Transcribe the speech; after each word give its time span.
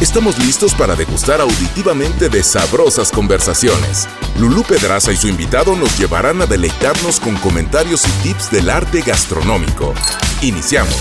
Estamos 0.00 0.38
listos 0.38 0.74
para 0.74 0.96
degustar 0.96 1.42
auditivamente 1.42 2.30
de 2.30 2.42
sabrosas 2.42 3.12
conversaciones. 3.12 4.08
Lulú 4.40 4.62
Pedraza 4.62 5.12
y 5.12 5.16
su 5.16 5.28
invitado 5.28 5.76
nos 5.76 5.98
llevarán 5.98 6.40
a 6.40 6.46
deleitarnos 6.46 7.20
con 7.20 7.36
comentarios 7.36 8.06
y 8.08 8.28
tips 8.28 8.50
del 8.50 8.70
arte 8.70 9.02
gastronómico. 9.02 9.92
Iniciamos. 10.40 10.96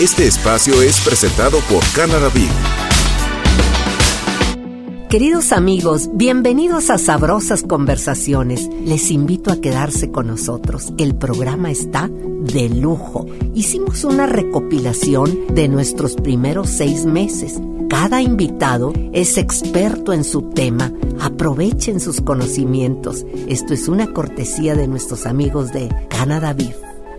Este 0.00 0.26
espacio 0.26 0.80
es 0.80 0.98
presentado 1.02 1.58
por 1.68 1.84
Canada 1.94 2.30
Beef. 2.32 2.50
Queridos 5.10 5.52
amigos, 5.52 6.08
bienvenidos 6.14 6.88
a 6.88 6.96
Sabrosas 6.96 7.62
Conversaciones. 7.62 8.66
Les 8.86 9.10
invito 9.10 9.52
a 9.52 9.60
quedarse 9.60 10.10
con 10.10 10.28
nosotros. 10.28 10.94
El 10.96 11.16
programa 11.16 11.70
está 11.70 12.08
de 12.08 12.70
lujo. 12.70 13.26
Hicimos 13.54 14.04
una 14.04 14.24
recopilación 14.24 15.54
de 15.54 15.68
nuestros 15.68 16.14
primeros 16.14 16.70
seis 16.70 17.04
meses. 17.04 17.60
Cada 17.92 18.22
invitado 18.22 18.94
es 19.12 19.36
experto 19.36 20.14
en 20.14 20.24
su 20.24 20.48
tema. 20.48 20.90
Aprovechen 21.20 22.00
sus 22.00 22.22
conocimientos. 22.22 23.26
Esto 23.48 23.74
es 23.74 23.86
una 23.86 24.14
cortesía 24.14 24.74
de 24.74 24.88
nuestros 24.88 25.26
amigos 25.26 25.74
de 25.74 25.94
Canada 26.08 26.54
Beef. 26.54 26.74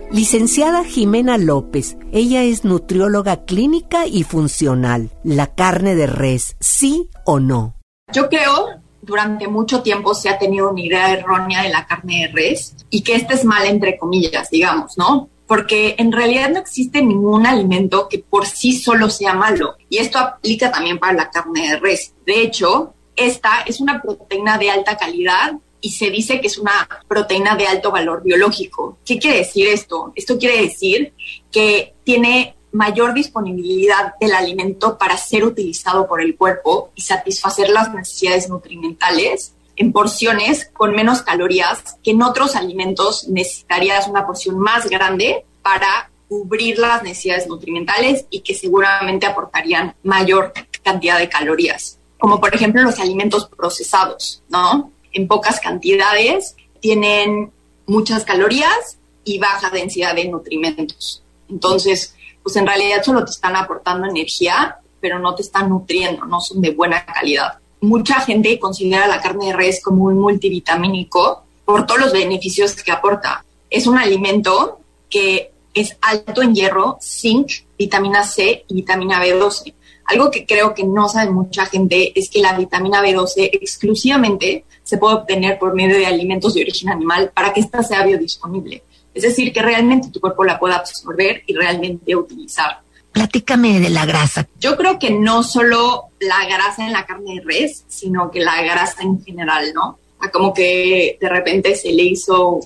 Licenciada 0.10 0.84
Jimena 0.84 1.38
López, 1.38 1.96
ella 2.12 2.42
es 2.42 2.66
nutrióloga 2.66 3.46
clínica 3.46 4.08
y 4.08 4.24
funcional. 4.24 5.12
¿La 5.24 5.54
carne 5.54 5.94
de 5.94 6.08
res, 6.08 6.56
sí 6.60 7.08
o 7.24 7.40
no? 7.40 7.76
Yo 8.12 8.28
creo 8.28 8.82
durante 9.04 9.48
mucho 9.48 9.84
tiempo 9.84 10.16
se 10.16 10.30
ha 10.30 10.40
tenido 10.40 10.72
una 10.72 10.82
idea 10.82 11.14
errónea 11.14 11.62
de 11.62 11.70
la 11.70 11.86
carne 11.86 12.26
de 12.26 12.34
res 12.34 12.76
y 12.90 13.04
que 13.04 13.14
esta 13.14 13.36
es 13.36 13.46
mala 13.46 13.68
entre 13.68 13.96
comillas, 14.00 14.50
digamos, 14.50 14.98
¿no? 14.98 15.30
Porque 15.48 15.96
en 15.98 16.12
realidad 16.12 16.50
no 16.50 16.60
existe 16.60 17.02
ningún 17.02 17.46
alimento 17.46 18.08
que 18.10 18.20
por 18.20 18.46
sí 18.46 18.74
solo 18.74 19.10
sea 19.10 19.34
malo. 19.34 19.76
Y 19.90 19.98
esto 19.98 20.20
aplica 20.20 20.72
también 20.72 21.00
para 21.00 21.14
la 21.14 21.30
carne 21.30 21.70
de 21.70 21.80
res. 21.80 22.14
De 22.26 22.42
hecho, 22.42 22.94
esta 23.16 23.62
es 23.66 23.80
una 23.80 24.02
proteína 24.02 24.58
de 24.58 24.72
alta 24.72 24.98
calidad 24.98 25.54
y 25.82 25.92
se 25.92 26.10
dice 26.10 26.40
que 26.40 26.48
es 26.48 26.58
una 26.58 26.88
proteína 27.08 27.56
de 27.56 27.68
alto 27.68 27.92
valor 27.92 28.24
biológico. 28.24 28.98
¿Qué 29.06 29.20
quiere 29.20 29.40
decir 29.40 29.68
esto? 29.68 30.14
Esto 30.16 30.38
quiere 30.38 30.62
decir 30.62 31.14
que 31.52 31.94
tiene 32.04 32.56
mayor 32.72 33.14
disponibilidad 33.14 34.14
del 34.20 34.34
alimento 34.34 34.98
para 34.98 35.18
ser 35.18 35.44
utilizado 35.44 36.08
por 36.08 36.22
el 36.22 36.36
cuerpo 36.36 36.92
y 36.96 37.02
satisfacer 37.02 37.70
las 37.70 37.94
necesidades 37.94 38.50
nutrimentales 38.50 39.53
en 39.76 39.92
porciones 39.92 40.70
con 40.74 40.94
menos 40.94 41.22
calorías 41.22 41.98
que 42.04 42.12
en 42.12 42.22
otros 42.22 42.56
alimentos 42.56 43.28
necesitarías 43.28 44.08
una 44.08 44.26
porción 44.26 44.60
más 44.60 44.90
grande 44.90 45.46
para 45.62 46.10
cubrir 46.28 46.80
las 46.80 47.04
necesidades 47.04 47.48
nutrimentales 47.48 48.26
y 48.30 48.42
que 48.42 48.56
seguramente 48.56 49.26
aportarían 49.26 49.96
mayor 50.04 50.54
cantidad 50.84 51.20
de 51.20 51.30
calorías, 51.30 52.00
como 52.18 52.40
por 52.40 52.54
ejemplo 52.54 52.82
los 52.82 53.00
alimentos 53.00 53.48
procesados, 53.48 54.42
¿no? 54.50 54.92
En 55.12 55.28
pocas 55.28 55.60
cantidades 55.60 56.56
tienen 56.80 57.52
muchas 57.86 58.26
calorías 58.26 58.98
y 59.24 59.40
baja 59.40 59.70
densidad 59.70 60.16
de 60.16 60.28
nutrimentos. 60.28 61.24
Entonces, 61.50 62.16
pues 62.42 62.56
en 62.56 62.68
realidad 62.68 63.04
solo 63.04 63.24
te 63.24 63.32
están 63.32 63.56
aportando 63.56 64.08
energía, 64.08 64.78
pero 65.00 65.20
no 65.20 65.36
te 65.36 65.44
están 65.44 65.70
nutriendo, 65.70 66.26
no 66.26 66.42
son 66.42 66.62
de 66.62 66.72
buena 66.72 67.06
calidad. 67.06 67.60
Mucha 67.84 68.22
gente 68.22 68.58
considera 68.60 69.08
la 69.08 69.20
carne 69.20 69.48
de 69.48 69.54
res 69.58 69.82
como 69.84 70.06
un 70.06 70.18
multivitamínico 70.18 71.44
por 71.66 71.86
todos 71.86 72.00
los 72.00 72.14
beneficios 72.14 72.82
que 72.82 72.94
aporta. 72.94 73.44
Es 73.70 73.88
un 73.88 73.98
alimento 73.98 74.80
que 75.10 75.52
es 75.74 75.98
alto 76.00 76.42
en 76.42 76.56
hierro, 76.56 76.98
zinc, 77.02 77.52
vitamina 77.78 78.24
C 78.24 78.64
y 78.70 78.74
vitamina 78.74 79.22
B12. 79.22 79.74
Algo 80.06 80.32
que 80.32 80.46
creo 80.46 80.74
que 80.74 80.86
no 80.86 81.10
sabe 81.10 81.30
mucha 81.30 81.66
gente 81.66 82.18
es 82.18 82.30
que 82.30 82.40
la 82.40 82.58
vitamina 82.58 83.04
B12 83.04 83.50
exclusivamente 83.52 84.64
se 84.82 84.98
puede 84.98 85.16
obtener 85.16 85.60
por 85.60 85.76
medio 85.76 85.98
de 85.98 86.06
alimentos 86.06 86.54
de 86.54 86.62
origen 86.62 86.90
animal 86.90 87.34
para 87.36 87.52
que 87.52 87.60
ésta 87.60 87.84
sea 87.84 88.06
biodisponible. 88.06 88.82
Es 89.14 89.24
decir, 89.24 89.52
que 89.52 89.62
realmente 89.62 90.08
tu 90.10 90.22
cuerpo 90.22 90.46
la 90.46 90.58
pueda 90.58 90.78
absorber 90.78 91.44
y 91.48 91.54
realmente 91.54 92.16
utilizar. 92.16 92.80
Platícame 93.14 93.80
de 93.80 93.90
la 93.90 94.06
grasa. 94.06 94.48
Yo 94.60 94.76
creo 94.76 95.00
que 95.00 95.12
no 95.12 95.44
solo 95.44 96.10
la 96.20 96.46
grasa 96.46 96.86
en 96.86 96.92
la 96.92 97.06
carne 97.06 97.36
de 97.36 97.42
res, 97.42 97.86
sino 97.88 98.30
que 98.32 98.40
la 98.42 98.62
grasa 98.62 99.04
en 99.04 99.24
general, 99.24 99.74
¿no? 99.74 100.00
como 100.32 100.54
que 100.54 101.18
de 101.20 101.30
repente 101.30 101.76
se 101.76 101.92
le 101.92 102.04
hizo 102.04 102.60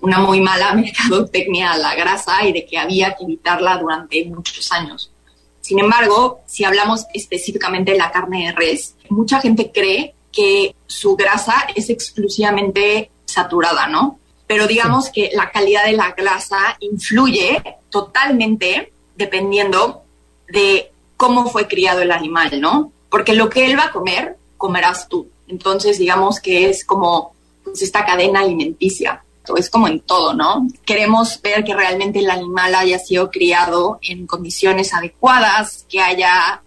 una 0.00 0.18
muy 0.18 0.40
mala 0.40 0.74
mercadotecnia 0.74 1.72
a 1.72 1.78
la 1.78 1.94
grasa 1.94 2.44
y 2.44 2.52
de 2.52 2.66
que 2.66 2.76
había 2.76 3.14
que 3.14 3.24
evitarla 3.24 3.78
durante 3.78 4.24
muchos 4.24 4.70
años. 4.72 5.12
Sin 5.60 5.78
embargo, 5.78 6.40
si 6.46 6.64
hablamos 6.64 7.06
específicamente 7.14 7.92
de 7.92 7.98
la 7.98 8.10
carne 8.10 8.46
de 8.46 8.52
res, 8.52 8.96
mucha 9.08 9.40
gente 9.40 9.70
cree 9.72 10.14
que 10.32 10.74
su 10.86 11.14
grasa 11.14 11.68
es 11.74 11.88
exclusivamente 11.88 13.10
saturada, 13.26 13.86
¿no? 13.86 14.18
pero 14.52 14.66
digamos 14.66 15.08
que 15.08 15.30
la 15.32 15.50
calidad 15.50 15.86
de 15.86 15.94
la 15.94 16.12
grasa 16.12 16.76
influye 16.80 17.62
totalmente 17.88 18.92
dependiendo 19.22 20.02
de 20.48 20.90
cómo 21.16 21.48
fue 21.48 21.68
criado 21.68 22.02
el 22.02 22.10
animal, 22.10 22.60
¿no? 22.60 22.92
Porque 23.08 23.34
lo 23.34 23.48
que 23.48 23.66
él 23.66 23.78
va 23.78 23.84
a 23.84 23.92
comer, 23.92 24.36
comerás 24.56 25.08
tú. 25.08 25.28
Entonces, 25.48 25.98
digamos 25.98 26.40
que 26.40 26.68
es 26.68 26.84
como 26.84 27.34
pues, 27.62 27.82
esta 27.82 28.04
cadena 28.04 28.40
alimenticia. 28.40 29.22
Es 29.56 29.70
como 29.70 29.88
en 29.88 30.00
todo, 30.00 30.34
¿no? 30.34 30.66
Queremos 30.84 31.40
ver 31.42 31.64
que 31.64 31.74
realmente 31.74 32.20
el 32.20 32.30
animal 32.30 32.74
haya 32.74 32.98
sido 32.98 33.30
criado 33.30 33.98
en 34.00 34.26
condiciones 34.26 34.94
adecuadas, 34.94 35.84
que 35.88 36.00
haya 36.00 36.62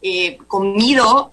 eh, 0.00 0.38
comido 0.46 1.32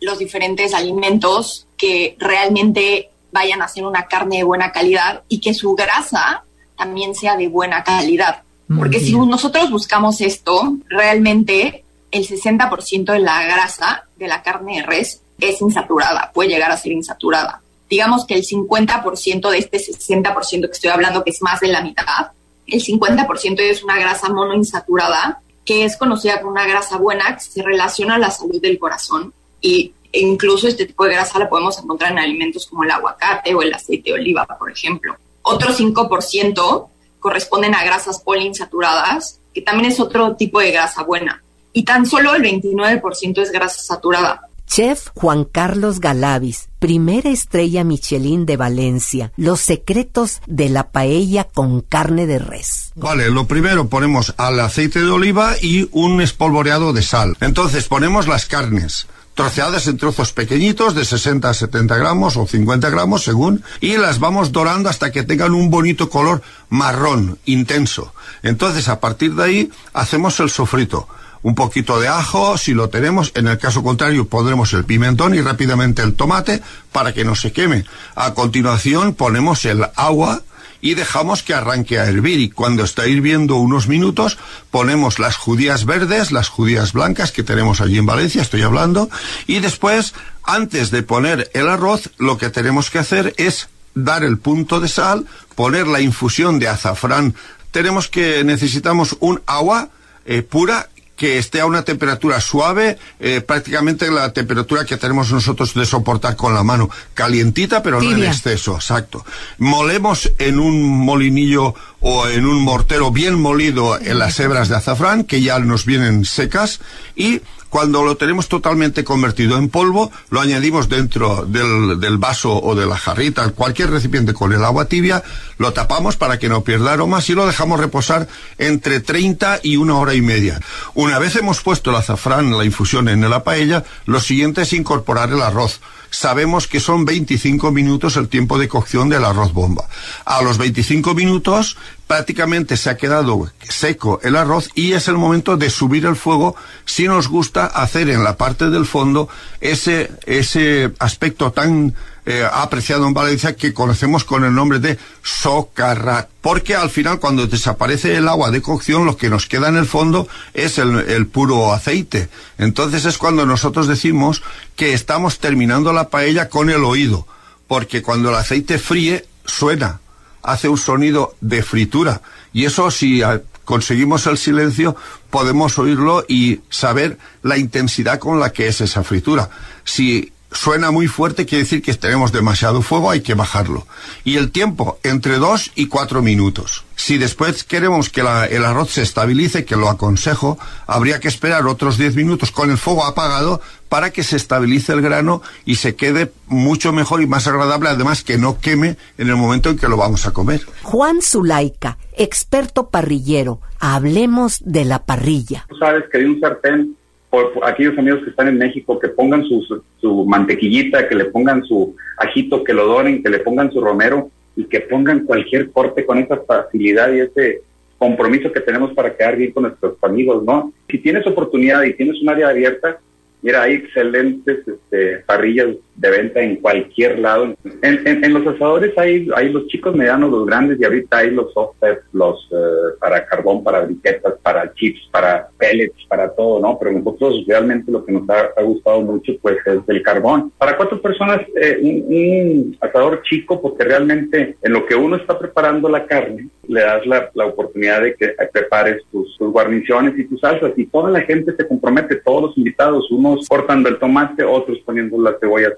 los 0.00 0.18
diferentes 0.18 0.72
alimentos 0.72 1.66
que 1.76 2.16
realmente 2.18 3.10
vayan 3.30 3.60
a 3.60 3.66
hacer 3.66 3.84
una 3.84 4.06
carne 4.06 4.38
de 4.38 4.44
buena 4.44 4.72
calidad 4.72 5.22
y 5.28 5.40
que 5.40 5.52
su 5.52 5.74
grasa 5.74 6.44
también 6.76 7.14
sea 7.14 7.36
de 7.36 7.48
buena 7.48 7.84
calidad. 7.84 8.42
Porque 8.76 9.00
si 9.00 9.16
nosotros 9.16 9.70
buscamos 9.70 10.20
esto, 10.20 10.76
realmente 10.88 11.84
el 12.10 12.26
60% 12.26 13.12
de 13.12 13.18
la 13.18 13.42
grasa 13.44 14.04
de 14.16 14.28
la 14.28 14.42
carne 14.42 14.76
de 14.76 14.82
res 14.82 15.20
es 15.40 15.60
insaturada, 15.60 16.30
puede 16.34 16.50
llegar 16.50 16.70
a 16.70 16.76
ser 16.76 16.92
insaturada. 16.92 17.62
Digamos 17.88 18.26
que 18.26 18.34
el 18.34 18.44
50% 18.44 19.50
de 19.50 19.58
este 19.58 19.78
60% 19.78 20.60
que 20.66 20.72
estoy 20.72 20.90
hablando, 20.90 21.24
que 21.24 21.30
es 21.30 21.40
más 21.40 21.60
de 21.60 21.68
la 21.68 21.82
mitad, 21.82 22.32
el 22.66 22.82
50% 22.82 23.60
es 23.60 23.82
una 23.82 23.98
grasa 23.98 24.28
monoinsaturada, 24.28 25.40
que 25.64 25.84
es 25.84 25.96
conocida 25.96 26.40
como 26.40 26.52
una 26.52 26.66
grasa 26.66 26.98
buena, 26.98 27.34
que 27.36 27.40
se 27.40 27.62
relaciona 27.62 28.16
a 28.16 28.18
la 28.18 28.30
salud 28.30 28.60
del 28.60 28.78
corazón 28.78 29.32
y 29.60 29.92
e 30.10 30.20
incluso 30.20 30.68
este 30.68 30.86
tipo 30.86 31.04
de 31.04 31.12
grasa 31.12 31.38
la 31.38 31.48
podemos 31.48 31.78
encontrar 31.78 32.12
en 32.12 32.18
alimentos 32.18 32.66
como 32.66 32.84
el 32.84 32.90
aguacate 32.90 33.54
o 33.54 33.60
el 33.60 33.74
aceite 33.74 34.10
de 34.10 34.14
oliva, 34.14 34.46
por 34.58 34.70
ejemplo. 34.70 35.16
Otro 35.42 35.72
5% 35.72 36.88
corresponden 37.18 37.74
a 37.74 37.84
grasas 37.84 38.20
poliinsaturadas, 38.20 39.40
que 39.52 39.62
también 39.62 39.90
es 39.90 40.00
otro 40.00 40.36
tipo 40.36 40.60
de 40.60 40.72
grasa 40.72 41.02
buena. 41.02 41.42
Y 41.72 41.84
tan 41.84 42.06
solo 42.06 42.34
el 42.34 42.42
29% 42.42 43.42
es 43.42 43.52
grasa 43.52 43.82
saturada. 43.82 44.47
Chef 44.68 45.08
Juan 45.14 45.44
Carlos 45.44 45.98
Galavis, 45.98 46.68
primera 46.78 47.30
estrella 47.30 47.84
Michelin 47.84 48.46
de 48.46 48.56
Valencia. 48.56 49.32
Los 49.36 49.60
secretos 49.60 50.40
de 50.46 50.68
la 50.68 50.90
paella 50.90 51.44
con 51.44 51.80
carne 51.80 52.26
de 52.26 52.38
res. 52.38 52.92
Vale, 52.94 53.30
lo 53.30 53.46
primero 53.46 53.88
ponemos 53.88 54.34
al 54.36 54.60
aceite 54.60 55.00
de 55.00 55.10
oliva 55.10 55.54
y 55.60 55.88
un 55.92 56.20
espolvoreado 56.20 56.92
de 56.92 57.02
sal. 57.02 57.36
Entonces 57.40 57.88
ponemos 57.88 58.28
las 58.28 58.46
carnes 58.46 59.08
troceadas 59.38 59.86
en 59.86 59.96
trozos 59.96 60.32
pequeñitos 60.32 60.96
de 60.96 61.04
60 61.04 61.48
a 61.48 61.54
70 61.54 61.96
gramos 61.96 62.36
o 62.36 62.44
50 62.44 62.90
gramos 62.90 63.22
según, 63.22 63.62
y 63.80 63.96
las 63.96 64.18
vamos 64.18 64.50
dorando 64.50 64.88
hasta 64.88 65.12
que 65.12 65.22
tengan 65.22 65.54
un 65.54 65.70
bonito 65.70 66.10
color 66.10 66.42
marrón, 66.70 67.38
intenso. 67.44 68.12
Entonces, 68.42 68.88
a 68.88 68.98
partir 68.98 69.36
de 69.36 69.44
ahí, 69.44 69.70
hacemos 69.92 70.40
el 70.40 70.50
sofrito. 70.50 71.06
Un 71.42 71.54
poquito 71.54 72.00
de 72.00 72.08
ajo, 72.08 72.58
si 72.58 72.74
lo 72.74 72.88
tenemos, 72.88 73.32
en 73.34 73.46
el 73.46 73.58
caso 73.58 73.82
contrario 73.82 74.28
pondremos 74.28 74.72
el 74.72 74.84
pimentón 74.84 75.34
y 75.34 75.40
rápidamente 75.40 76.02
el 76.02 76.14
tomate 76.14 76.60
para 76.92 77.12
que 77.12 77.24
no 77.24 77.34
se 77.34 77.52
queme. 77.52 77.84
A 78.14 78.34
continuación 78.34 79.14
ponemos 79.14 79.64
el 79.64 79.86
agua 79.94 80.42
y 80.80 80.94
dejamos 80.94 81.42
que 81.42 81.54
arranque 81.54 81.98
a 81.98 82.06
hervir 82.06 82.38
y 82.40 82.50
cuando 82.50 82.84
está 82.84 83.06
hirviendo 83.06 83.56
unos 83.56 83.88
minutos 83.88 84.38
ponemos 84.70 85.18
las 85.18 85.36
judías 85.36 85.84
verdes, 85.84 86.32
las 86.32 86.48
judías 86.48 86.92
blancas 86.92 87.32
que 87.32 87.42
tenemos 87.42 87.80
allí 87.80 87.98
en 87.98 88.06
Valencia, 88.06 88.42
estoy 88.42 88.62
hablando, 88.62 89.10
y 89.46 89.58
después, 89.60 90.14
antes 90.44 90.90
de 90.90 91.02
poner 91.02 91.50
el 91.54 91.68
arroz, 91.68 92.10
lo 92.18 92.38
que 92.38 92.50
tenemos 92.50 92.90
que 92.90 92.98
hacer 92.98 93.34
es 93.36 93.68
dar 93.94 94.22
el 94.22 94.38
punto 94.38 94.80
de 94.80 94.88
sal, 94.88 95.26
poner 95.54 95.86
la 95.86 96.00
infusión 96.00 96.58
de 96.58 96.68
azafrán. 96.68 97.34
Tenemos 97.70 98.08
que 98.08 98.44
necesitamos 98.44 99.16
un 99.20 99.42
agua 99.46 99.90
eh, 100.24 100.42
pura 100.42 100.88
que 101.18 101.36
esté 101.36 101.60
a 101.60 101.66
una 101.66 101.82
temperatura 101.82 102.40
suave, 102.40 102.96
eh, 103.18 103.40
prácticamente 103.40 104.10
la 104.10 104.32
temperatura 104.32 104.86
que 104.86 104.96
tenemos 104.96 105.32
nosotros 105.32 105.74
de 105.74 105.84
soportar 105.84 106.36
con 106.36 106.54
la 106.54 106.62
mano, 106.62 106.88
calientita 107.12 107.82
pero 107.82 108.00
no 108.00 108.10
en 108.10 108.22
exceso, 108.22 108.76
exacto. 108.76 109.26
Molemos 109.58 110.32
en 110.38 110.60
un 110.60 110.80
molinillo 110.80 111.74
o 112.00 112.28
en 112.28 112.46
un 112.46 112.62
mortero 112.62 113.10
bien 113.10 113.34
molido 113.34 113.98
en 114.00 114.18
las 114.20 114.38
hebras 114.38 114.68
de 114.68 114.76
azafrán, 114.76 115.24
que 115.24 115.42
ya 115.42 115.58
nos 115.58 115.84
vienen 115.84 116.24
secas, 116.24 116.80
y 117.16 117.42
cuando 117.70 118.02
lo 118.02 118.16
tenemos 118.16 118.48
totalmente 118.48 119.04
convertido 119.04 119.58
en 119.58 119.68
polvo, 119.68 120.10
lo 120.30 120.40
añadimos 120.40 120.88
dentro 120.88 121.44
del, 121.46 122.18
vaso 122.18 122.60
o 122.60 122.74
de 122.74 122.86
la 122.86 122.96
jarrita, 122.96 123.50
cualquier 123.50 123.90
recipiente 123.90 124.34
con 124.34 124.52
el 124.52 124.64
agua 124.64 124.86
tibia, 124.86 125.22
lo 125.58 125.72
tapamos 125.72 126.16
para 126.16 126.38
que 126.38 126.48
no 126.48 126.64
pierda 126.64 126.92
aromas 126.92 127.28
y 127.28 127.34
lo 127.34 127.46
dejamos 127.46 127.80
reposar 127.80 128.28
entre 128.58 129.00
30 129.00 129.60
y 129.62 129.76
una 129.76 129.96
hora 129.96 130.14
y 130.14 130.22
media. 130.22 130.60
Una 130.94 131.18
vez 131.18 131.36
hemos 131.36 131.60
puesto 131.60 131.90
el 131.90 131.96
azafrán, 131.96 132.56
la 132.56 132.64
infusión 132.64 133.08
en 133.08 133.28
la 133.28 133.44
paella, 133.44 133.84
lo 134.06 134.20
siguiente 134.20 134.62
es 134.62 134.72
incorporar 134.72 135.30
el 135.30 135.42
arroz 135.42 135.80
sabemos 136.10 136.66
que 136.66 136.80
son 136.80 137.04
25 137.04 137.70
minutos 137.70 138.16
el 138.16 138.28
tiempo 138.28 138.58
de 138.58 138.68
cocción 138.68 139.08
del 139.08 139.24
arroz 139.24 139.52
bomba. 139.52 139.88
A 140.24 140.42
los 140.42 140.58
25 140.58 141.14
minutos 141.14 141.76
prácticamente 142.06 142.76
se 142.76 142.90
ha 142.90 142.96
quedado 142.96 143.50
seco 143.60 144.18
el 144.22 144.36
arroz 144.36 144.70
y 144.74 144.92
es 144.92 145.08
el 145.08 145.16
momento 145.16 145.56
de 145.56 145.70
subir 145.70 146.06
el 146.06 146.16
fuego 146.16 146.56
si 146.86 147.06
nos 147.06 147.28
gusta 147.28 147.66
hacer 147.66 148.08
en 148.08 148.24
la 148.24 148.36
parte 148.36 148.70
del 148.70 148.86
fondo 148.86 149.28
ese, 149.60 150.10
ese 150.24 150.92
aspecto 150.98 151.52
tan 151.52 151.94
eh, 152.30 152.46
apreciado 152.52 153.06
en 153.06 153.14
Valencia 153.14 153.56
que 153.56 153.72
conocemos 153.72 154.22
con 154.22 154.44
el 154.44 154.54
nombre 154.54 154.80
de 154.80 154.98
socarrat. 155.22 156.28
Porque 156.42 156.74
al 156.74 156.90
final 156.90 157.20
cuando 157.20 157.46
desaparece 157.46 158.16
el 158.16 158.28
agua 158.28 158.50
de 158.50 158.60
cocción 158.60 159.06
lo 159.06 159.16
que 159.16 159.30
nos 159.30 159.46
queda 159.46 159.70
en 159.70 159.78
el 159.78 159.86
fondo 159.86 160.28
es 160.52 160.76
el, 160.76 160.94
el 161.08 161.26
puro 161.26 161.72
aceite. 161.72 162.28
Entonces 162.58 163.06
es 163.06 163.16
cuando 163.16 163.46
nosotros 163.46 163.88
decimos 163.88 164.42
que 164.76 164.92
estamos 164.92 165.38
terminando 165.38 165.94
la 165.94 166.10
paella 166.10 166.50
con 166.50 166.68
el 166.68 166.84
oído. 166.84 167.26
Porque 167.66 168.02
cuando 168.02 168.28
el 168.28 168.34
aceite 168.34 168.78
fríe 168.78 169.24
suena, 169.46 170.00
hace 170.42 170.68
un 170.68 170.76
sonido 170.76 171.34
de 171.40 171.62
fritura. 171.62 172.20
Y 172.52 172.66
eso 172.66 172.90
si 172.90 173.22
conseguimos 173.64 174.26
el 174.26 174.36
silencio, 174.36 174.96
podemos 175.30 175.78
oírlo 175.78 176.26
y 176.28 176.60
saber 176.68 177.16
la 177.42 177.56
intensidad 177.56 178.18
con 178.18 178.38
la 178.38 178.52
que 178.52 178.66
es 178.66 178.82
esa 178.82 179.02
fritura. 179.02 179.48
Si 179.82 180.30
suena 180.50 180.90
muy 180.90 181.08
fuerte, 181.08 181.46
quiere 181.46 181.64
decir 181.64 181.82
que 181.82 181.94
tenemos 181.94 182.32
demasiado 182.32 182.82
fuego, 182.82 183.10
hay 183.10 183.20
que 183.20 183.34
bajarlo. 183.34 183.86
Y 184.24 184.36
el 184.36 184.50
tiempo, 184.50 184.98
entre 185.02 185.38
dos 185.38 185.70
y 185.74 185.86
cuatro 185.86 186.22
minutos. 186.22 186.84
Si 186.96 187.18
después 187.18 187.64
queremos 187.64 188.10
que 188.10 188.22
la, 188.22 188.46
el 188.46 188.64
arroz 188.64 188.90
se 188.90 189.02
estabilice, 189.02 189.64
que 189.64 189.76
lo 189.76 189.88
aconsejo, 189.88 190.58
habría 190.86 191.20
que 191.20 191.28
esperar 191.28 191.66
otros 191.66 191.96
diez 191.96 192.16
minutos 192.16 192.50
con 192.50 192.70
el 192.70 192.78
fuego 192.78 193.04
apagado 193.04 193.60
para 193.88 194.10
que 194.10 194.22
se 194.22 194.36
estabilice 194.36 194.92
el 194.92 195.00
grano 195.00 195.42
y 195.64 195.76
se 195.76 195.94
quede 195.94 196.32
mucho 196.46 196.92
mejor 196.92 197.22
y 197.22 197.26
más 197.26 197.46
agradable, 197.46 197.88
además 197.88 198.22
que 198.22 198.36
no 198.36 198.58
queme 198.58 198.96
en 199.16 199.28
el 199.28 199.36
momento 199.36 199.70
en 199.70 199.78
que 199.78 199.88
lo 199.88 199.96
vamos 199.96 200.26
a 200.26 200.32
comer. 200.32 200.62
Juan 200.82 201.22
Zulaika, 201.22 201.98
experto 202.16 202.90
parrillero, 202.90 203.60
hablemos 203.78 204.60
de 204.64 204.84
la 204.84 205.04
parrilla. 205.04 205.66
Tú 205.68 205.76
sabes 205.76 206.04
que 206.10 206.18
hay 206.18 206.24
un 206.24 206.40
sartén 206.40 206.97
por, 207.30 207.52
aquellos 207.64 207.98
amigos 207.98 208.22
que 208.22 208.30
están 208.30 208.48
en 208.48 208.58
México, 208.58 208.98
que 208.98 209.08
pongan 209.08 209.44
su, 209.44 209.82
su, 210.00 210.24
mantequillita, 210.24 211.08
que 211.08 211.14
le 211.14 211.26
pongan 211.26 211.64
su 211.64 211.96
ajito, 212.16 212.64
que 212.64 212.72
lo 212.72 212.86
doren, 212.86 213.22
que 213.22 213.30
le 213.30 213.40
pongan 213.40 213.72
su 213.72 213.80
romero 213.80 214.30
y 214.56 214.64
que 214.64 214.80
pongan 214.80 215.24
cualquier 215.24 215.70
corte 215.70 216.04
con 216.04 216.18
esa 216.18 216.38
facilidad 216.38 217.12
y 217.12 217.20
ese 217.20 217.62
compromiso 217.98 218.52
que 218.52 218.60
tenemos 218.60 218.92
para 218.94 219.16
quedar 219.16 219.36
bien 219.36 219.52
con 219.52 219.64
nuestros 219.64 219.96
amigos, 220.02 220.44
¿no? 220.44 220.72
Si 220.88 220.98
tienes 220.98 221.26
oportunidad 221.26 221.82
y 221.82 221.94
tienes 221.94 222.20
un 222.22 222.28
área 222.28 222.48
abierta, 222.48 222.98
Mira, 223.40 223.62
hay 223.62 223.74
excelentes 223.74 224.66
este, 224.66 225.18
parrillas 225.26 225.68
de 225.98 226.10
venta 226.10 226.40
en 226.40 226.56
cualquier 226.56 227.18
lado. 227.18 227.54
En, 227.82 228.32
los 228.32 228.46
asadores 228.46 228.96
hay, 228.96 229.28
hay 229.34 229.48
los 229.50 229.66
chicos 229.66 229.94
medianos, 229.94 230.30
los 230.30 230.46
grandes, 230.46 230.78
y 230.80 230.84
ahorita 230.84 231.18
hay 231.18 231.30
los 231.30 231.50
offsets, 231.54 232.02
los 232.12 232.48
eh, 232.52 232.96
para 233.00 233.26
carbón, 233.26 233.64
para 233.64 233.80
briquetas, 233.80 234.34
para 234.42 234.72
chips, 234.74 235.00
para 235.10 235.48
pellets, 235.58 235.96
para 236.08 236.30
todo, 236.30 236.60
¿no? 236.60 236.78
Pero 236.78 236.92
nosotros 236.92 237.44
realmente 237.46 237.90
lo 237.90 238.04
que 238.04 238.12
nos 238.12 238.28
ha, 238.30 238.62
gustado 238.62 239.00
mucho, 239.00 239.32
pues, 239.42 239.56
es 239.66 239.80
el 239.88 240.02
carbón. 240.02 240.52
Para 240.56 240.76
cuatro 240.76 241.00
personas, 241.02 241.40
eh, 241.60 241.78
un, 241.82 242.76
asador 242.80 243.22
chico, 243.22 243.60
porque 243.60 243.84
realmente 243.84 244.56
en 244.62 244.72
lo 244.72 244.86
que 244.86 244.94
uno 244.94 245.16
está 245.16 245.38
preparando 245.38 245.88
la 245.88 246.06
carne, 246.06 246.48
le 246.68 246.80
das 246.82 247.06
la, 247.06 247.30
la 247.34 247.46
oportunidad 247.46 248.02
de 248.02 248.14
que 248.14 248.34
prepares 248.52 249.02
tus, 249.10 249.36
tus 249.38 249.50
guarniciones 249.50 250.18
y 250.18 250.24
tus 250.24 250.40
salsas, 250.40 250.72
y 250.76 250.86
toda 250.86 251.10
la 251.10 251.22
gente 251.22 251.54
se 251.56 251.66
compromete, 251.66 252.16
todos 252.16 252.42
los 252.42 252.58
invitados, 252.58 253.10
uno 253.10 253.36
cortando 253.48 253.88
el 253.88 253.98
tomate, 253.98 254.44
otros 254.44 254.78
poniendo 254.84 255.20
la 255.20 255.36
cebolla 255.40 255.74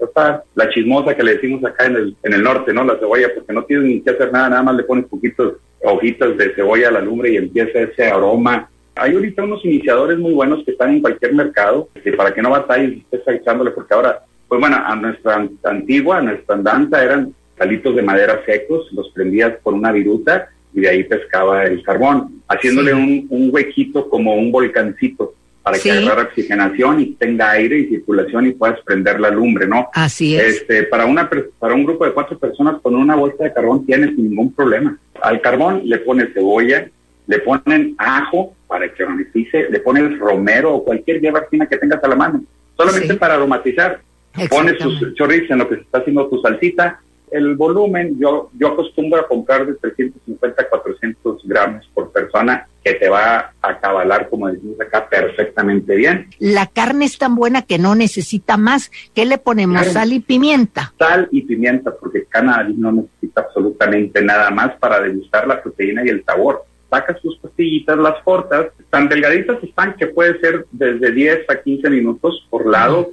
la 0.55 0.69
chismosa 0.69 1.15
que 1.15 1.23
le 1.23 1.35
decimos 1.35 1.63
acá 1.63 1.85
en 1.85 1.95
el, 1.95 2.15
en 2.23 2.33
el 2.33 2.43
norte, 2.43 2.73
¿no? 2.73 2.83
La 2.83 2.97
cebolla, 2.97 3.33
porque 3.33 3.53
no 3.53 3.63
tienes 3.63 3.85
ni 3.85 4.01
que 4.01 4.11
hacer 4.11 4.31
nada, 4.31 4.49
nada 4.49 4.63
más 4.63 4.75
le 4.75 4.83
pones 4.83 5.05
poquitos 5.05 5.55
hojitas 5.83 6.37
de 6.37 6.53
cebolla 6.53 6.89
a 6.89 6.91
la 6.91 7.01
lumbre 7.01 7.31
y 7.31 7.37
empieza 7.37 7.79
ese 7.79 8.05
aroma. 8.05 8.69
Hay 8.95 9.13
ahorita 9.13 9.43
unos 9.43 9.63
iniciadores 9.65 10.17
muy 10.19 10.33
buenos 10.33 10.63
que 10.63 10.71
están 10.71 10.91
en 10.91 11.01
cualquier 11.01 11.33
mercado, 11.33 11.89
que 12.03 12.13
para 12.13 12.33
que 12.33 12.41
no 12.41 12.49
batalles 12.49 13.03
estés 13.11 13.41
echándole, 13.41 13.71
porque 13.71 13.93
ahora, 13.93 14.23
pues 14.47 14.59
bueno, 14.59 14.77
a 14.77 14.95
nuestra 14.95 15.47
antigua, 15.63 16.17
a 16.17 16.21
nuestra 16.21 16.55
andanza 16.55 17.03
eran 17.03 17.33
palitos 17.57 17.95
de 17.95 18.01
madera 18.01 18.43
secos, 18.45 18.91
los 18.91 19.09
prendías 19.09 19.53
con 19.63 19.75
una 19.75 19.91
viruta 19.91 20.49
y 20.73 20.81
de 20.81 20.89
ahí 20.89 21.03
pescaba 21.03 21.63
el 21.63 21.83
carbón, 21.83 22.41
haciéndole 22.47 22.93
un, 22.93 23.27
un 23.29 23.49
huequito 23.51 24.09
como 24.09 24.35
un 24.35 24.51
volcancito 24.51 25.35
para 25.63 25.77
que 25.77 25.91
agarre 25.91 26.23
oxigenación 26.23 26.99
y 27.01 27.13
tenga 27.13 27.51
aire 27.51 27.77
y 27.79 27.87
circulación 27.87 28.47
y 28.47 28.51
puedas 28.51 28.79
prender 28.81 29.19
la 29.19 29.29
lumbre, 29.29 29.67
¿no? 29.67 29.89
Así 29.93 30.35
es. 30.35 30.55
Este, 30.55 30.83
para, 30.83 31.05
una, 31.05 31.29
para 31.59 31.75
un 31.75 31.83
grupo 31.83 32.05
de 32.05 32.13
cuatro 32.13 32.37
personas 32.37 32.81
con 32.81 32.95
una 32.95 33.15
bolsa 33.15 33.43
de 33.43 33.53
carbón 33.53 33.85
tienes 33.85 34.17
ningún 34.17 34.53
problema. 34.53 34.97
Al 35.21 35.39
carbón 35.41 35.81
le 35.85 35.99
pones 35.99 36.33
cebolla, 36.33 36.89
le 37.27 37.39
ponen 37.39 37.95
ajo 37.97 38.55
para 38.67 38.91
que 38.91 39.03
aromatice, 39.03 39.67
le 39.69 39.79
pones 39.79 40.17
romero 40.17 40.73
o 40.73 40.83
cualquier 40.83 41.21
hierba 41.21 41.45
fina 41.49 41.67
que 41.67 41.77
tengas 41.77 42.03
a 42.03 42.07
la 42.07 42.15
mano, 42.15 42.43
solamente 42.75 43.15
para 43.15 43.35
aromatizar. 43.35 44.01
Pones 44.49 44.77
tus 44.77 45.13
chorritos 45.13 45.51
en 45.51 45.57
lo 45.59 45.69
que 45.69 45.75
se 45.75 45.81
está 45.81 45.99
haciendo 45.99 46.27
tu 46.27 46.41
salsita, 46.41 47.01
el 47.31 47.55
volumen, 47.55 48.17
yo, 48.19 48.51
yo 48.57 48.67
acostumbro 48.69 49.21
a 49.21 49.27
comprar 49.27 49.65
de 49.65 49.73
350 49.75 50.61
a 50.61 50.69
400 50.69 51.41
gramos 51.45 51.89
por 51.93 52.11
persona, 52.11 52.67
que 52.83 52.93
te 52.95 53.09
va 53.09 53.53
a 53.61 53.79
cabalar, 53.79 54.29
como 54.29 54.47
decimos 54.47 54.79
acá, 54.81 55.07
perfectamente 55.07 55.95
bien. 55.95 56.27
La 56.39 56.67
carne 56.67 57.05
es 57.05 57.17
tan 57.17 57.35
buena 57.35 57.61
que 57.61 57.77
no 57.77 57.95
necesita 57.95 58.57
más. 58.57 58.91
¿Qué 59.13 59.25
le 59.25 59.37
ponemos? 59.37 59.85
Sal 59.87 60.13
y 60.13 60.19
pimienta. 60.19 60.93
Sal 60.99 61.29
y 61.31 61.41
pimienta, 61.43 61.91
porque 61.95 62.25
cannabis 62.25 62.77
no 62.77 62.91
necesita 62.91 63.41
absolutamente 63.41 64.21
nada 64.21 64.49
más 64.49 64.75
para 64.79 64.99
degustar 64.99 65.47
la 65.47 65.61
proteína 65.61 66.03
y 66.05 66.09
el 66.09 66.23
sabor. 66.25 66.65
Sacas 66.89 67.21
tus 67.21 67.37
pastillitas, 67.37 67.97
las 67.97 68.21
cortas, 68.23 68.67
tan 68.89 69.07
delgaditas 69.07 69.63
están 69.63 69.95
que 69.95 70.07
puede 70.07 70.37
ser 70.41 70.65
desde 70.71 71.11
10 71.11 71.49
a 71.49 71.61
15 71.61 71.89
minutos 71.89 72.45
por 72.49 72.65
lado. 72.65 73.11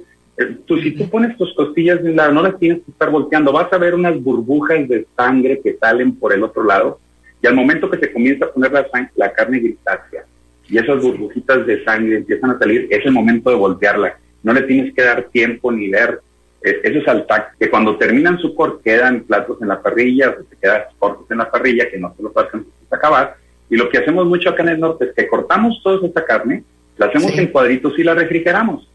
Tú, 0.65 0.77
si 0.77 0.91
tú 0.91 1.09
pones 1.09 1.37
tus 1.37 1.53
costillas 1.53 2.01
de 2.01 2.11
un 2.11 2.15
lado, 2.15 2.31
no 2.31 2.41
las 2.41 2.57
tienes 2.57 2.79
que 2.83 2.91
estar 2.91 3.09
volteando, 3.09 3.51
vas 3.51 3.71
a 3.73 3.77
ver 3.77 3.93
unas 3.93 4.21
burbujas 4.21 4.87
de 4.87 5.05
sangre 5.15 5.59
que 5.63 5.77
salen 5.77 6.15
por 6.15 6.33
el 6.33 6.43
otro 6.43 6.63
lado, 6.63 6.99
y 7.41 7.47
al 7.47 7.55
momento 7.55 7.89
que 7.89 7.97
se 7.97 8.11
comienza 8.11 8.45
a 8.45 8.51
poner 8.51 8.71
la, 8.71 8.87
la 9.15 9.33
carne 9.33 9.59
grisácea, 9.59 10.23
y 10.67 10.77
esas 10.77 11.01
burbujitas 11.01 11.65
de 11.65 11.83
sangre 11.83 12.17
empiezan 12.17 12.51
a 12.51 12.59
salir, 12.59 12.87
es 12.89 13.05
el 13.05 13.11
momento 13.11 13.49
de 13.49 13.55
voltearla. 13.55 14.17
No 14.43 14.53
le 14.53 14.61
tienes 14.61 14.93
que 14.93 15.01
dar 15.01 15.23
tiempo 15.23 15.71
ni 15.71 15.89
ver. 15.89 16.21
Eso 16.61 16.99
es 16.99 17.07
al 17.07 17.25
tac, 17.25 17.57
que 17.57 17.69
cuando 17.69 17.97
terminan 17.97 18.37
su 18.37 18.53
corte 18.53 18.83
quedan 18.83 19.21
platos 19.21 19.57
en 19.61 19.69
la 19.69 19.81
parrilla, 19.81 20.29
o 20.29 20.43
se 20.43 20.55
quedan 20.61 20.83
cortos 20.99 21.25
en 21.31 21.39
la 21.39 21.49
parrilla, 21.49 21.89
que 21.89 21.97
no 21.97 22.13
se 22.15 22.21
los 22.21 22.37
hacen 22.37 22.65
acabar. 22.91 23.35
Y 23.69 23.77
lo 23.77 23.89
que 23.89 23.97
hacemos 23.97 24.27
mucho 24.27 24.49
acá 24.49 24.63
en 24.63 24.69
el 24.69 24.79
norte 24.79 25.05
es 25.05 25.13
que 25.15 25.27
cortamos 25.27 25.81
toda 25.83 26.05
esta 26.05 26.23
carne, 26.23 26.63
la 26.97 27.07
hacemos 27.07 27.35
en 27.37 27.47
cuadritos 27.47 27.97
y 27.97 28.03
la 28.03 28.13
refrigeramos 28.13 28.87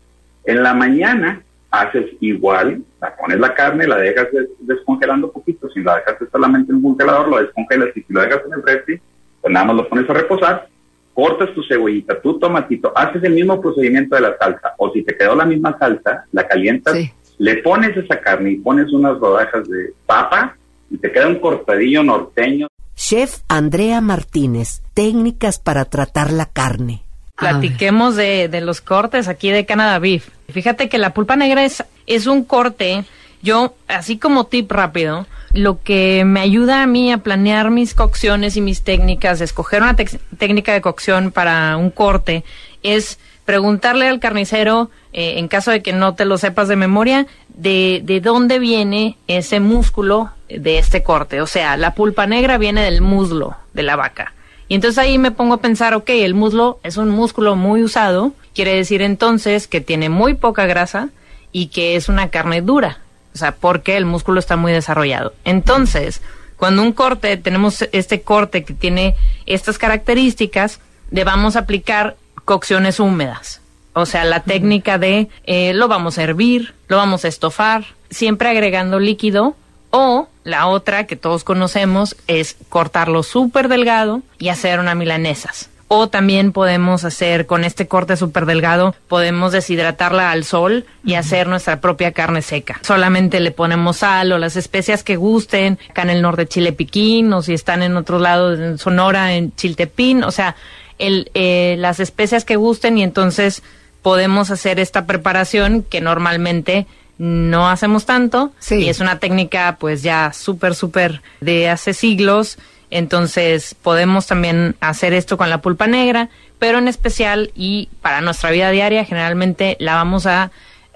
en 0.44 0.62
la 0.62 0.74
mañana 0.74 1.42
haces 1.70 2.06
igual, 2.20 2.82
la 3.00 3.16
pones 3.16 3.40
la 3.40 3.54
carne, 3.54 3.86
la 3.86 3.96
dejas 3.96 4.28
descongelando 4.60 5.28
un 5.28 5.32
poquito, 5.32 5.68
si 5.70 5.82
la 5.82 5.96
dejas 5.96 6.16
solamente 6.30 6.70
en 6.70 6.76
un 6.76 6.82
congelador, 6.82 7.28
lo 7.28 7.38
descongelas 7.38 7.88
y 7.96 8.02
si 8.02 8.12
lo 8.12 8.20
dejas 8.20 8.42
en 8.46 8.52
el 8.52 8.62
refri, 8.62 9.00
pues 9.40 9.52
nada 9.52 9.66
más 9.66 9.76
lo 9.76 9.88
pones 9.88 10.08
a 10.08 10.12
reposar, 10.12 10.68
cortas 11.12 11.52
tu 11.54 11.62
cebollita, 11.64 12.20
tu 12.20 12.38
tomatito, 12.38 12.92
haces 12.96 13.22
el 13.24 13.34
mismo 13.34 13.60
procedimiento 13.60 14.14
de 14.14 14.22
la 14.22 14.36
salsa, 14.38 14.74
o 14.78 14.92
si 14.92 15.02
te 15.02 15.16
quedó 15.16 15.34
la 15.34 15.44
misma 15.44 15.76
salsa, 15.78 16.24
la 16.32 16.46
calientas, 16.46 16.96
le 17.38 17.56
pones 17.56 17.96
esa 17.96 18.20
carne 18.20 18.52
y 18.52 18.56
pones 18.56 18.92
unas 18.92 19.18
rodajas 19.18 19.68
de 19.68 19.92
papa 20.06 20.56
y 20.90 20.98
te 20.98 21.10
queda 21.10 21.28
un 21.28 21.40
cortadillo 21.40 22.02
norteño. 22.02 22.68
Chef 22.94 23.38
Andrea 23.48 24.00
Martínez, 24.00 24.82
técnicas 24.94 25.58
para 25.58 25.84
tratar 25.86 26.32
la 26.32 26.46
carne. 26.46 27.02
Platiquemos 27.37 28.14
de, 28.14 28.49
de, 28.49 28.61
los 28.61 28.81
cortes 28.81 29.26
aquí 29.26 29.50
de 29.50 29.67
Canada 29.67 29.99
Beef. 29.99 30.29
Fíjate 30.49 30.88
que 30.88 30.99
la 30.99 31.12
pulpa 31.14 31.35
negra 31.35 31.64
es, 31.64 31.85
es 32.07 32.26
un 32.26 32.45
corte, 32.45 33.05
yo, 33.43 33.75
así 33.88 34.19
como 34.19 34.45
tip 34.45 34.71
rápido, 34.71 35.26
lo 35.53 35.83
que 35.83 36.25
me 36.25 36.41
ayuda 36.41 36.83
a 36.83 36.87
mí 36.87 37.12
a 37.12 37.19
planear 37.19 37.71
mis 37.71 37.95
cocciones 37.95 38.57
y 38.57 38.61
mis 38.61 38.83
técnicas, 38.83 39.41
escoger 39.41 39.83
una 39.83 39.97
técnica 39.97 40.73
de 40.73 40.81
cocción 40.81 41.33
para 41.33 41.76
un 41.76 41.91
corte, 41.91 42.45
es 42.83 43.19
preguntarle 43.45 44.09
al 44.09 44.21
carnicero, 44.21 44.91
eh, 45.12 45.35
en 45.38 45.49
caso 45.49 45.71
de 45.71 45.83
que 45.83 45.93
no 45.93 46.14
te 46.14 46.25
lo 46.25 46.38
sepas 46.38 46.69
de 46.69 46.76
memoria, 46.76 47.26
de, 47.49 48.00
de 48.05 48.21
dónde 48.21 48.59
viene 48.59 49.17
ese 49.29 49.61
músculo 49.61 50.31
de 50.49 50.79
este 50.79 51.03
corte. 51.03 51.41
O 51.41 51.47
sea, 51.47 51.76
la 51.76 51.95
pulpa 51.95 52.26
negra 52.26 52.59
viene 52.59 52.83
del 52.83 53.00
muslo 53.00 53.57
de 53.73 53.83
la 53.83 53.97
vaca. 53.97 54.35
Y 54.68 54.75
entonces 54.75 54.99
ahí 54.99 55.18
me 55.18 55.30
pongo 55.30 55.54
a 55.54 55.61
pensar, 55.61 55.94
ok, 55.94 56.09
el 56.11 56.35
muslo 56.35 56.78
es 56.83 56.97
un 56.97 57.11
músculo 57.11 57.56
muy 57.56 57.83
usado, 57.83 58.33
quiere 58.54 58.75
decir 58.75 59.02
entonces 59.02 59.66
que 59.66 59.80
tiene 59.80 60.09
muy 60.09 60.35
poca 60.35 60.66
grasa 60.66 61.11
y 61.52 61.68
que 61.68 61.97
es 61.97 62.09
una 62.09 62.30
carne 62.30 62.62
dura. 62.62 62.99
O 63.35 63.38
sea, 63.38 63.52
porque 63.52 63.97
el 63.97 64.06
músculo 64.06 64.38
está 64.38 64.56
muy 64.56 64.73
desarrollado. 64.73 65.35
Entonces, 65.44 66.23
cuando 66.56 66.83
un 66.83 66.92
corte, 66.92 67.37
tenemos 67.37 67.83
este 67.92 68.23
corte 68.23 68.64
que 68.64 68.75
tiene 68.75 69.16
estas 69.47 69.76
características, 69.76 70.80
le 71.11 71.25
vamos 71.25 71.56
a 71.56 71.61
aplicar 71.61 72.16
cocciones 72.44 73.00
húmedas. 73.00 73.61
O 73.92 74.06
sea, 74.06 74.25
la 74.25 74.40
técnica 74.40 74.99
de 74.99 75.28
eh, 75.44 75.73
lo 75.75 75.88
vamos 75.88 76.18
a 76.18 76.23
hervir, 76.23 76.75
lo 76.88 76.97
vamos 76.97 77.25
a 77.25 77.28
estofar, 77.28 77.85
siempre 78.11 78.49
agregando 78.49 78.99
líquido. 78.99 79.56
O 79.90 80.28
la 80.44 80.66
otra 80.66 81.06
que 81.06 81.16
todos 81.16 81.42
conocemos 81.42 82.16
es 82.26 82.56
cortarlo 82.68 83.22
súper 83.22 83.68
delgado 83.68 84.22
y 84.38 84.50
hacer 84.50 84.78
una 84.78 84.94
milanesas. 84.94 85.70
O 85.88 86.08
también 86.08 86.52
podemos 86.52 87.04
hacer 87.04 87.46
con 87.46 87.62
este 87.62 87.86
corte 87.86 88.16
súper 88.16 88.46
delgado, 88.46 88.94
podemos 89.06 89.52
deshidratarla 89.52 90.30
al 90.30 90.44
sol 90.44 90.86
y 91.04 91.14
hacer 91.14 91.46
nuestra 91.46 91.80
propia 91.80 92.12
carne 92.12 92.42
seca. 92.42 92.80
Solamente 92.82 93.38
le 93.40 93.50
ponemos 93.50 93.98
sal 93.98 94.32
o 94.32 94.38
las 94.38 94.56
especias 94.56 95.02
que 95.04 95.16
gusten, 95.16 95.78
acá 95.90 96.02
en 96.02 96.10
el 96.10 96.22
norte 96.22 96.46
chile 96.46 96.72
piquín, 96.72 97.32
o 97.32 97.42
si 97.42 97.52
están 97.52 97.82
en 97.82 97.96
otro 97.96 98.18
lado, 98.18 98.54
en 98.54 98.78
Sonora, 98.78 99.34
en 99.34 99.54
chiltepín, 99.54 100.24
o 100.24 100.30
sea, 100.30 100.56
el, 100.98 101.30
eh, 101.34 101.76
las 101.78 102.00
especias 102.00 102.44
que 102.44 102.56
gusten 102.56 102.98
y 102.98 103.02
entonces 103.02 103.62
podemos 104.02 104.50
hacer 104.50 104.80
esta 104.80 105.06
preparación 105.06 105.82
que 105.82 106.00
normalmente 106.00 106.86
no 107.18 107.68
hacemos 107.68 108.06
tanto 108.06 108.52
y 108.71 108.88
es 108.88 109.00
una 109.00 109.18
técnica 109.18 109.76
pues 109.78 110.02
ya 110.02 110.33
súper 110.33 110.75
súper 110.75 111.23
de 111.40 111.68
hace 111.68 111.94
siglos. 111.94 112.59
Entonces 112.90 113.75
podemos 113.83 114.26
también 114.26 114.76
hacer 114.80 115.14
esto 115.14 115.37
con 115.37 115.50
la 115.50 115.59
pulpa 115.59 115.87
negra 115.87 116.28
pero 116.59 116.78
en 116.78 116.88
especial 116.88 117.50
y 117.54 117.88
para 118.00 118.21
nuestra 118.21 118.50
vida 118.50 118.71
diaria 118.71 119.04
generalmente 119.04 119.76
la 119.80 119.94
vamos 119.94 120.26
a 120.26 120.50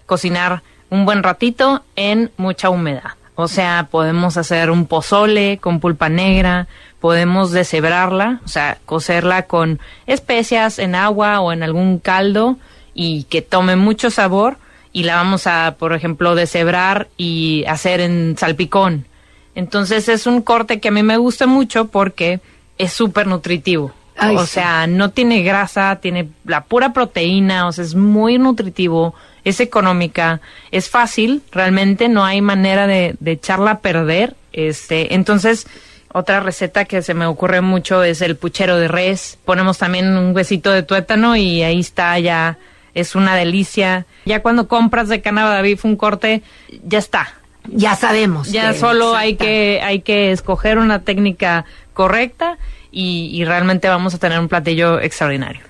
cocinar 0.06 0.62
un 0.90 1.04
buen 1.04 1.22
ratito 1.22 1.82
en 1.96 2.30
mucha 2.36 2.70
humedad. 2.70 3.12
O 3.34 3.48
sea 3.48 3.88
podemos 3.90 4.36
hacer 4.36 4.70
un 4.70 4.86
pozole 4.86 5.58
con 5.58 5.80
pulpa 5.80 6.08
negra 6.08 6.68
podemos 7.00 7.52
deshebrarla, 7.52 8.40
o 8.44 8.48
sea, 8.48 8.78
cocerla 8.84 9.42
con 9.42 9.80
especias 10.06 10.78
en 10.78 10.94
agua 10.94 11.40
o 11.40 11.52
en 11.52 11.62
algún 11.62 11.98
caldo 11.98 12.56
y 12.94 13.24
que 13.24 13.42
tome 13.42 13.76
mucho 13.76 14.10
sabor 14.10 14.58
y 14.98 15.04
la 15.04 15.14
vamos 15.14 15.46
a, 15.46 15.76
por 15.78 15.92
ejemplo, 15.92 16.34
deshebrar 16.34 17.06
y 17.16 17.64
hacer 17.68 18.00
en 18.00 18.36
salpicón. 18.36 19.06
Entonces 19.54 20.08
es 20.08 20.26
un 20.26 20.42
corte 20.42 20.80
que 20.80 20.88
a 20.88 20.90
mí 20.90 21.04
me 21.04 21.18
gusta 21.18 21.46
mucho 21.46 21.86
porque 21.86 22.40
es 22.78 22.94
súper 22.94 23.28
nutritivo. 23.28 23.92
o 24.20 24.44
sea, 24.44 24.88
no 24.88 25.10
tiene 25.10 25.44
grasa, 25.44 26.00
tiene 26.02 26.30
la 26.44 26.64
pura 26.64 26.92
proteína, 26.92 27.68
o 27.68 27.72
sea, 27.72 27.84
es 27.84 27.94
muy 27.94 28.38
nutritivo, 28.38 29.14
es 29.44 29.60
económica, 29.60 30.40
es 30.72 30.90
fácil, 30.90 31.42
realmente 31.52 32.08
no 32.08 32.24
hay 32.24 32.40
manera 32.40 32.88
de, 32.88 33.14
de 33.20 33.30
echarla 33.30 33.70
a 33.70 33.78
perder. 33.78 34.34
Este, 34.52 35.14
entonces, 35.14 35.68
otra 36.12 36.40
receta 36.40 36.86
que 36.86 37.02
se 37.02 37.14
me 37.14 37.26
ocurre 37.26 37.60
mucho 37.60 38.02
es 38.02 38.20
el 38.20 38.34
puchero 38.34 38.78
de 38.78 38.88
res. 38.88 39.38
Ponemos 39.44 39.78
también 39.78 40.16
un 40.16 40.34
huesito 40.34 40.72
de 40.72 40.82
tuétano 40.82 41.36
y 41.36 41.62
ahí 41.62 41.78
está 41.78 42.18
ya, 42.18 42.58
es 43.00 43.14
una 43.14 43.36
delicia. 43.36 44.06
Ya 44.24 44.42
cuando 44.42 44.68
compras 44.68 45.08
de 45.08 45.20
Canadá 45.20 45.62
Beef 45.62 45.84
un 45.84 45.96
corte, 45.96 46.42
ya 46.84 46.98
está. 46.98 47.34
Ya 47.70 47.96
sabemos. 47.96 48.50
Ya 48.50 48.72
solo 48.74 49.14
hay 49.14 49.36
que, 49.36 49.80
hay 49.82 50.00
que 50.00 50.32
escoger 50.32 50.78
una 50.78 51.00
técnica 51.00 51.64
correcta 51.92 52.58
y, 52.90 53.30
y, 53.32 53.44
realmente 53.44 53.88
vamos 53.88 54.14
a 54.14 54.18
tener 54.18 54.38
un 54.38 54.48
platillo 54.48 55.00
extraordinario. 55.00 55.60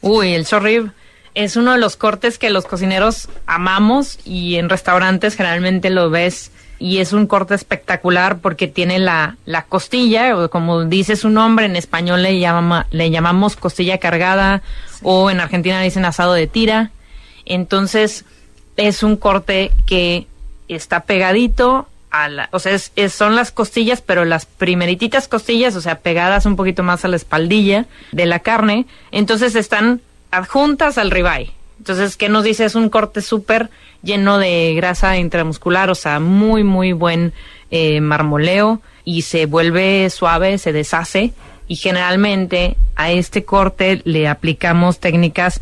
Uy, 0.00 0.34
el 0.34 0.44
short 0.44 0.92
es 1.34 1.56
uno 1.56 1.72
de 1.72 1.78
los 1.78 1.96
cortes 1.96 2.38
que 2.38 2.50
los 2.50 2.64
cocineros 2.64 3.28
amamos 3.46 4.18
y 4.24 4.56
en 4.56 4.68
restaurantes 4.68 5.36
generalmente 5.36 5.90
lo 5.90 6.10
ves 6.10 6.50
y 6.84 6.98
es 6.98 7.14
un 7.14 7.26
corte 7.26 7.54
espectacular 7.54 8.40
porque 8.40 8.68
tiene 8.68 8.98
la, 8.98 9.38
la 9.46 9.62
costilla, 9.62 10.36
o 10.36 10.50
como 10.50 10.84
dice 10.84 11.16
su 11.16 11.30
nombre, 11.30 11.64
en 11.64 11.76
español 11.76 12.22
le, 12.22 12.38
llama, 12.38 12.88
le 12.90 13.10
llamamos 13.10 13.56
costilla 13.56 13.96
cargada 13.96 14.60
o 15.02 15.30
en 15.30 15.40
Argentina 15.40 15.78
le 15.78 15.84
dicen 15.84 16.04
asado 16.04 16.34
de 16.34 16.46
tira. 16.46 16.90
Entonces 17.46 18.26
es 18.76 19.02
un 19.02 19.16
corte 19.16 19.70
que 19.86 20.26
está 20.68 21.04
pegadito 21.04 21.88
a 22.10 22.28
la, 22.28 22.50
o 22.52 22.58
sea, 22.58 22.74
es, 22.74 22.92
son 23.14 23.34
las 23.34 23.50
costillas, 23.50 24.02
pero 24.02 24.26
las 24.26 24.44
primerititas 24.44 25.26
costillas, 25.26 25.76
o 25.76 25.80
sea, 25.80 26.00
pegadas 26.00 26.44
un 26.44 26.54
poquito 26.54 26.82
más 26.82 27.02
a 27.06 27.08
la 27.08 27.16
espaldilla 27.16 27.86
de 28.12 28.26
la 28.26 28.40
carne, 28.40 28.84
entonces 29.10 29.54
están 29.54 30.02
adjuntas 30.30 30.98
al 30.98 31.10
ribeye. 31.10 31.54
Entonces, 31.78 32.16
¿qué 32.16 32.28
nos 32.28 32.44
dice? 32.44 32.64
Es 32.64 32.74
un 32.74 32.88
corte 32.88 33.20
súper 33.20 33.70
lleno 34.02 34.38
de 34.38 34.74
grasa 34.74 35.16
intramuscular, 35.16 35.90
o 35.90 35.94
sea, 35.94 36.20
muy, 36.20 36.64
muy 36.64 36.92
buen 36.92 37.32
eh, 37.70 38.00
marmoleo 38.00 38.80
y 39.04 39.22
se 39.22 39.46
vuelve 39.46 40.08
suave, 40.10 40.58
se 40.58 40.72
deshace 40.72 41.32
y 41.66 41.76
generalmente 41.76 42.76
a 42.96 43.10
este 43.10 43.44
corte 43.44 44.02
le 44.04 44.28
aplicamos 44.28 44.98
técnicas 45.00 45.60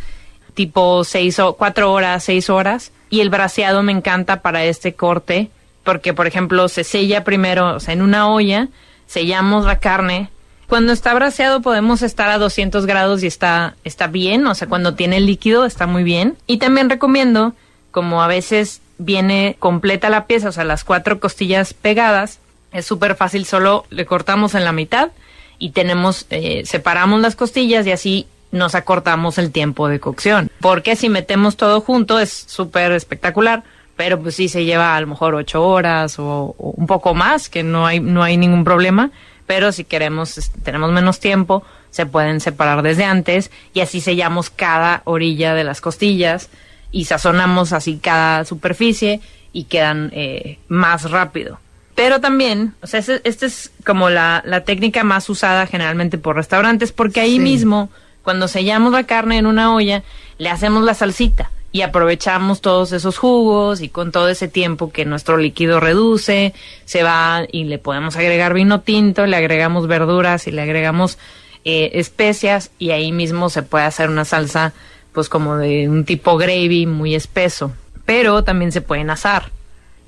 tipo 0.55 1.05
seis 1.05 1.39
o 1.39 1.55
cuatro 1.55 1.93
horas, 1.93 2.25
seis 2.25 2.51
horas 2.51 2.93
y 3.09 3.21
el 3.21 3.31
braseado 3.31 3.83
me 3.83 3.93
encanta 3.93 4.43
para 4.43 4.65
este 4.65 4.95
corte 4.95 5.51
porque, 5.85 6.15
por 6.15 6.27
ejemplo, 6.27 6.69
se 6.69 6.85
sella 6.85 7.25
primero, 7.25 7.77
o 7.77 7.81
sea, 7.81 7.95
en 7.95 8.03
una 8.03 8.29
olla 8.29 8.69
sellamos 9.07 9.65
la 9.65 9.79
carne 9.79 10.31
cuando 10.73 10.95
está 10.95 11.13
braseado 11.13 11.61
podemos 11.61 12.01
estar 12.01 12.31
a 12.31 12.39
200 12.39 12.87
grados 12.87 13.23
y 13.23 13.27
está, 13.27 13.77
está 13.85 14.07
bien, 14.07 14.47
o 14.47 14.55
sea, 14.55 14.71
cuando 14.71 14.95
tiene 14.95 15.21
líquido 15.21 15.67
está 15.67 15.87
muy 15.87 16.03
bien. 16.03 16.39
Y 16.47 16.57
también 16.57 16.89
recomiendo, 16.89 17.53
como 17.91 18.23
a 18.23 18.27
veces 18.27 18.81
viene 18.97 19.57
completa 19.59 20.09
la 20.09 20.27
pieza, 20.27 20.49
o 20.49 20.53
sea, 20.53 20.65
las 20.65 20.83
cuatro 20.85 21.21
costillas 21.21 21.75
pegadas, 21.75 22.39
es 22.73 22.87
súper 22.87 23.17
fácil, 23.17 23.45
solo 23.45 23.85
le 23.91 24.07
cortamos 24.07 24.55
en 24.55 24.65
la 24.65 24.73
mitad 24.73 25.11
y 25.59 25.73
tenemos, 25.73 26.25
eh, 26.31 26.63
separamos 26.65 27.21
las 27.21 27.37
costillas 27.37 27.87
y 27.87 27.93
así 27.93 28.27
nos 28.51 28.75
acortamos 28.75 29.37
el 29.37 29.53
tiempo 29.53 29.89
de 29.89 30.01
cocción. 30.01 30.51
Porque 30.59 30.97
si 30.97 31.11
metemos 31.11 31.59
todo 31.59 31.83
junto 31.83 32.19
es 32.19 32.31
súper 32.31 32.93
espectacular, 32.93 33.63
pero 33.95 34.19
pues 34.19 34.37
sí 34.37 34.49
se 34.49 34.65
lleva 34.65 34.97
a 34.97 35.01
lo 35.03 35.07
mejor 35.07 35.35
ocho 35.35 35.63
horas 35.63 36.19
o, 36.19 36.55
o, 36.57 36.71
un 36.79 36.87
poco 36.87 37.13
más, 37.13 37.51
que 37.51 37.63
no 37.63 37.85
hay, 37.85 38.01
no 38.01 38.23
hay 38.23 38.39
ningún 38.39 38.65
problema 38.65 39.11
pero 39.53 39.71
si 39.71 39.85
queremos, 39.85 40.51
tenemos 40.63 40.93
menos 40.93 41.21
tiempo, 41.21 41.63
se 41.91 42.07
pueden 42.07 42.41
separar 42.41 42.81
desde 42.81 43.05
antes 43.05 43.51
y 43.75 43.81
así 43.81 44.01
sellamos 44.01 44.49
cada 44.49 45.03
orilla 45.05 45.53
de 45.53 45.63
las 45.63 45.83
costillas 45.83 46.49
y 46.91 47.05
sazonamos 47.05 47.75
así 47.75 47.99
cada 48.03 48.47
superficie 48.47 49.21
y 49.53 49.65
quedan 49.65 50.11
eh, 50.15 50.59
más 50.69 51.11
rápido. 51.11 51.61
Pero 51.95 52.19
también, 52.19 52.73
o 52.81 52.87
sea, 52.87 53.01
esta 53.01 53.21
este 53.25 53.45
es 53.45 53.71
como 53.85 54.09
la, 54.09 54.43
la, 54.47 54.65
técnica 54.65 55.05
más 55.05 55.29
usada 55.29 55.67
generalmente 55.67 56.17
por 56.17 56.37
restaurantes 56.37 56.91
porque 56.91 57.21
ahí 57.21 57.39
mismo, 57.39 57.91
cuando 58.23 58.49
sellamos 58.49 58.91
la 58.95 59.05
carne 59.05 59.37
en 59.37 59.45
una 59.45 59.75
olla, 59.75 60.03
le 60.39 60.49
hacemos 60.49 60.83
la 60.83 60.95
salsita 60.95 61.51
y 61.73 61.81
aprovechamos 61.81 62.61
todos 62.61 62.93
esos 62.93 63.17
jugos 63.17 63.81
y 63.81 63.89
con 63.89 64.13
todo 64.13 64.29
ese 64.29 64.47
tiempo 64.47 64.93
que 64.93 65.07
nuestro 65.07 65.39
líquido 65.39 65.81
reduce, 65.81 66.53
se 66.85 67.03
va 67.03 67.47
y 67.51 67.65
le 67.65 67.79
podemos 67.79 68.15
agregar 68.17 68.53
vino 68.53 68.83
tinto, 68.83 69.27
le 69.27 69.37
agregamos 69.37 69.87
verduras 69.87 70.47
y 70.47 70.53
le 70.53 70.61
agregamos 70.61 71.19
eh, 71.65 71.93
especias 71.95 72.71
y 72.79 72.91
ahí 72.91 73.11
mismo 73.11 73.49
se 73.49 73.63
puede 73.63 73.87
hacer 73.87 74.11
una 74.11 74.27
salsa 74.27 74.75
pues 75.13 75.31
como 75.31 75.57
de 75.57 75.89
un 75.89 76.05
tipo 76.05 76.37
gravy 76.37 76.87
muy 76.87 77.15
espeso, 77.15 77.73
pero 78.05 78.45
también 78.45 78.73
se 78.73 78.81
pueden 78.83 79.11
asar. 79.11 79.51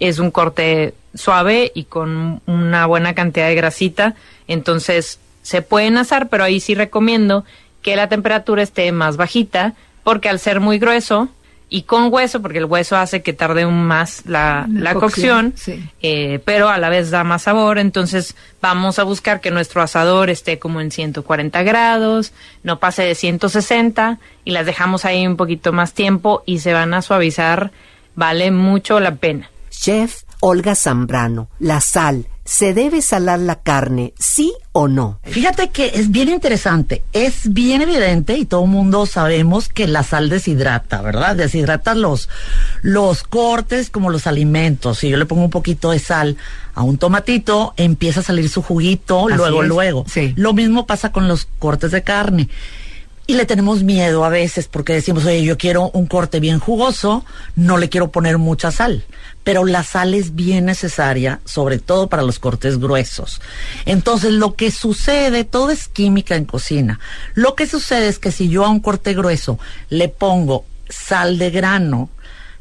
Es 0.01 0.19
un 0.19 0.31
corte 0.31 0.95
suave 1.15 1.73
y 1.75 1.85
con 1.85 2.43
una 2.47 2.87
buena 2.87 3.15
cantidad 3.15 3.49
de 3.49 3.55
grasita, 3.55 4.17
entonces 4.49 5.19
se 5.43 5.63
pueden 5.63 5.97
asar, 5.97 6.29
pero 6.29 6.45
ahí 6.45 6.61
sí 6.61 6.75
recomiendo 6.75 7.45
que 7.81 7.97
la 7.97 8.09
temperatura 8.09 8.63
esté 8.63 8.91
más 8.93 9.17
bajita 9.17 9.75
porque 10.03 10.29
al 10.29 10.39
ser 10.39 10.61
muy 10.61 10.79
grueso 10.79 11.29
y 11.75 11.83
con 11.83 12.13
hueso, 12.15 12.41
porque 12.41 12.59
el 12.59 12.67
hueso 12.67 12.97
hace 12.97 13.21
que 13.21 13.33
tarde 13.33 13.67
un 13.67 13.85
más 13.85 14.23
la, 14.27 14.65
la, 14.73 14.95
cocción, 14.95 15.55
eh, 16.03 16.39
pero 16.45 16.69
a 16.69 16.79
la 16.79 16.89
vez 16.89 17.11
da 17.11 17.25
más 17.25 17.43
sabor. 17.43 17.79
Entonces 17.79 18.37
vamos 18.63 19.01
a 19.01 19.03
buscar 19.03 19.41
que 19.41 19.51
nuestro 19.51 19.83
asador 19.83 20.31
esté 20.31 20.61
como 20.61 20.81
en 20.81 20.93
140 20.93 21.65
grados, 21.65 22.33
no 22.63 22.79
pase 22.79 23.03
de 23.03 23.17
160 23.17 24.21
y 24.45 24.53
las 24.53 24.67
dejamos 24.67 25.05
ahí 25.05 25.27
un 25.27 25.37
poquito 25.37 25.73
más 25.73 25.95
tiempo 25.95 26.45
y 26.47 26.61
se 26.61 26.73
van 26.73 26.95
a 26.95 27.03
suavizar. 27.03 27.73
Vale 28.15 28.53
mucho 28.53 29.01
la 29.01 29.17
pena. 29.17 29.51
Chef 29.69 30.23
Olga 30.39 30.77
Zambrano, 30.77 31.49
la 31.59 31.81
sal, 31.81 32.29
¿Se 32.45 32.75
debe 32.75 33.01
salar 33.01 33.39
la 33.39 33.57
carne, 33.57 34.13
sí 34.19 34.53
o 34.73 34.87
no? 34.87 35.19
Fíjate 35.23 35.71
que 35.71 35.93
es 35.95 36.11
bien 36.11 36.29
interesante, 36.29 37.03
es 37.15 37.55
bien 37.55 37.81
evidente 37.81 38.37
y 38.37 38.45
todo 38.45 38.65
el 38.65 38.71
mundo 38.71 39.07
sabemos 39.07 39.71
que 39.71 39.87
la 39.89 40.03
sal 40.03 40.29
deshidrata, 40.29 41.01
¿verdad? 41.01 41.37
Deshidrata 41.37 41.95
los, 41.95 42.29
los 42.83 43.23
cortes 43.23 43.89
como 43.89 44.11
los 44.11 44.27
alimentos. 44.27 44.99
Si 44.99 45.09
yo 45.09 45.17
le 45.17 45.25
pongo 45.25 45.43
un 45.43 45.51
poquito 45.51 45.91
de 45.91 45.99
sal 45.99 46.37
a 46.75 46.83
un 46.83 46.99
tomatito, 46.99 47.73
empieza 47.79 48.21
a 48.21 48.25
salir 48.25 48.51
su 48.51 48.61
juguito, 48.61 49.27
luego, 49.31 49.63
luego. 49.63 50.05
Sí. 50.07 50.35
Lo 50.37 50.53
mismo 50.53 50.87
pasa 50.87 51.13
con 51.13 51.29
los 51.29 51.49
cortes 51.59 51.93
de 51.93 52.03
carne. 52.03 52.51
Y 53.27 53.35
le 53.35 53.47
tenemos 53.47 53.83
miedo 53.83 54.25
a 54.25 54.29
veces 54.29 54.69
porque 54.69 54.93
decimos, 54.93 55.25
oye, 55.25 55.43
yo 55.43 55.57
quiero 55.57 55.91
un 55.91 56.07
corte 56.07 56.41
bien 56.41 56.59
jugoso, 56.59 57.25
no 57.57 57.79
le 57.79 57.89
quiero 57.89 58.11
poner 58.11 58.39
mucha 58.39 58.71
sal 58.71 59.05
pero 59.45 59.67
la 59.67 59.85
sal 59.85 60.15
es 60.15 60.35
bien 60.35 60.65
necesaria, 60.65 61.41
sobre 61.45 61.79
todo 61.79 62.09
para 62.09 62.23
los 62.23 62.39
cortes 62.39 62.79
gruesos. 62.81 63.41
Entonces, 63.85 64.33
lo 64.33 64.55
que 64.55 64.71
sucede, 64.71 65.45
todo 65.45 65.71
es 65.71 65.87
química 65.87 66.35
en 66.35 66.47
cocina. 66.47 66.99
Lo 67.35 67.55
que 67.55 67.67
sucede 67.67 68.09
es 68.09 68.19
que 68.19 68.33
si 68.33 68.49
yo 68.49 68.65
a 68.65 68.71
un 68.71 68.81
corte 68.81 69.13
grueso 69.13 69.59
le 69.91 70.09
pongo 70.09 70.65
sal 70.89 71.39
de 71.39 71.51
grano, 71.51 72.09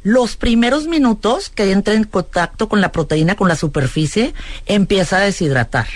los 0.03 0.35
primeros 0.35 0.87
minutos 0.87 1.49
que 1.49 1.71
entra 1.71 1.93
en 1.93 2.03
contacto 2.03 2.67
con 2.67 2.81
la 2.81 2.91
proteína, 2.91 3.35
con 3.35 3.47
la 3.47 3.55
superficie, 3.55 4.33
empieza 4.65 5.17
a 5.17 5.21
deshidratar. 5.21 5.87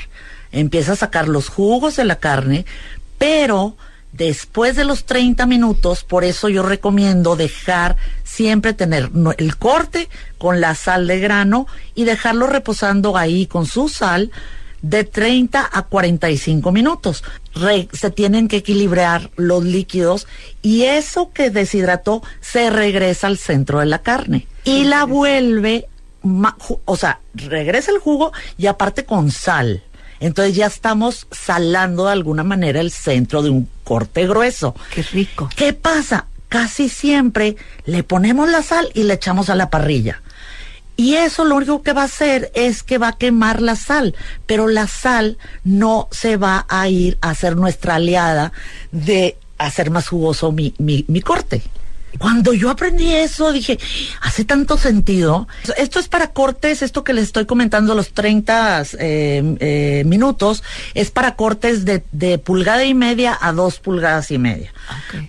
Empieza 0.54 0.94
a 0.94 0.96
sacar 0.96 1.28
los 1.28 1.50
jugos 1.50 1.98
de 1.98 2.06
la 2.06 2.16
carne, 2.16 2.66
pero 3.18 3.76
después 4.18 4.76
de 4.76 4.84
los 4.84 5.06
30 5.06 5.46
minutos, 5.46 6.04
por 6.04 6.24
eso 6.24 6.50
yo 6.50 6.64
recomiendo 6.64 7.36
dejar 7.36 7.96
siempre 8.24 8.74
tener 8.74 9.12
el 9.38 9.58
corte 9.58 10.10
con 10.38 10.60
la 10.60 10.76
sal 10.76 11.08
de 11.08 11.20
grano 11.20 11.68
y 11.94 12.04
dejarlo 12.04 12.48
reposando 12.48 13.16
ahí 13.16 13.46
con 13.46 13.66
su 13.66 13.90
sal 13.90 14.32
de 14.82 15.04
30 15.04 15.70
a 15.72 15.82
45 15.84 16.72
minutos. 16.72 17.24
se 17.94 18.12
tienen 18.12 18.48
que 18.48 18.58
equilibrar 18.58 19.30
los 19.36 19.64
líquidos 19.64 20.28
y 20.62 20.84
eso 20.84 21.32
que 21.32 21.50
deshidrató 21.50 22.24
se 22.42 22.70
regresa 22.70 23.28
al 23.28 23.38
centro 23.38 23.80
de 23.80 23.86
la 23.86 24.00
carne 24.00 24.48
y 24.64 24.84
la 24.84 25.06
vuelve, 25.06 25.88
o 26.86 26.98
sea, 26.98 27.20
regresa 27.34 27.92
el 27.92 28.00
jugo 28.00 28.32
y 28.58 28.68
aparte 28.68 29.06
con 29.06 29.32
sal. 29.32 29.84
Entonces 30.20 30.56
ya 30.56 30.66
estamos 30.66 31.28
salando 31.32 32.06
de 32.06 32.14
alguna 32.14 32.44
manera 32.44 32.82
el 32.82 32.92
centro 32.92 33.42
de 33.42 33.50
un 33.50 33.70
corte 33.84 34.28
grueso. 34.28 34.76
Qué 34.94 35.04
rico. 35.04 35.50
¿Qué 35.56 35.74
pasa? 35.74 36.26
Casi 36.50 36.90
siempre 36.90 37.56
le 37.86 38.04
ponemos 38.04 38.50
la 38.50 38.64
sal 38.64 38.90
y 38.94 39.04
le 39.04 39.16
echamos 39.16 39.50
a 39.50 39.56
la 39.56 39.70
parrilla. 39.70 40.22
Y 40.96 41.14
eso 41.14 41.46
lo 41.46 41.56
único 41.56 41.84
que 41.84 41.94
va 41.94 42.02
a 42.02 42.06
hacer 42.06 42.52
es 42.56 42.82
que 42.82 42.98
va 42.98 43.10
a 43.10 43.18
quemar 43.18 43.62
la 43.62 43.76
sal, 43.76 44.16
pero 44.48 44.68
la 44.68 44.88
sal 44.88 45.38
no 45.64 46.08
se 46.12 46.38
va 46.38 46.66
a 46.68 46.90
ir 46.90 47.20
a 47.22 47.36
ser 47.36 47.56
nuestra 47.56 47.96
aliada 47.96 48.52
de 48.92 49.38
hacer 49.60 49.92
más 49.92 50.08
jugoso 50.08 50.52
mi, 50.52 50.74
mi, 50.80 51.06
mi 51.08 51.22
corte. 51.22 51.62
Cuando 52.18 52.54
yo 52.54 52.70
aprendí 52.70 53.14
eso, 53.14 53.52
dije, 53.52 53.80
hace 54.22 54.46
tanto 54.46 54.78
sentido. 54.78 55.48
Esto 55.78 56.00
es 56.00 56.08
para 56.08 56.28
cortes, 56.32 56.82
esto 56.82 57.04
que 57.04 57.14
les 57.14 57.26
estoy 57.26 57.46
comentando, 57.46 57.96
los 57.96 58.14
30 58.14 58.84
eh, 59.00 59.56
eh, 59.60 60.04
minutos, 60.06 60.64
es 60.94 61.12
para 61.12 61.36
cortes 61.36 61.86
de, 61.86 62.04
de, 62.12 62.38
pulgada 62.38 62.86
y 62.86 62.94
media 62.94 63.38
a 63.40 63.52
dos 63.52 63.80
pulgadas 63.80 64.32
y 64.32 64.38
media. 64.38 64.74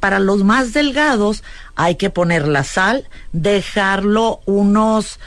Para 0.01 0.19
los 0.19 0.45
más 0.45 0.73
delgados, 0.73 1.43
hay 1.75 1.97
que 1.97 2.11
poner 2.11 2.47
la 2.49 2.65
sal, 2.65 3.09
dejarlo 3.33 4.41
unos 4.47 5.19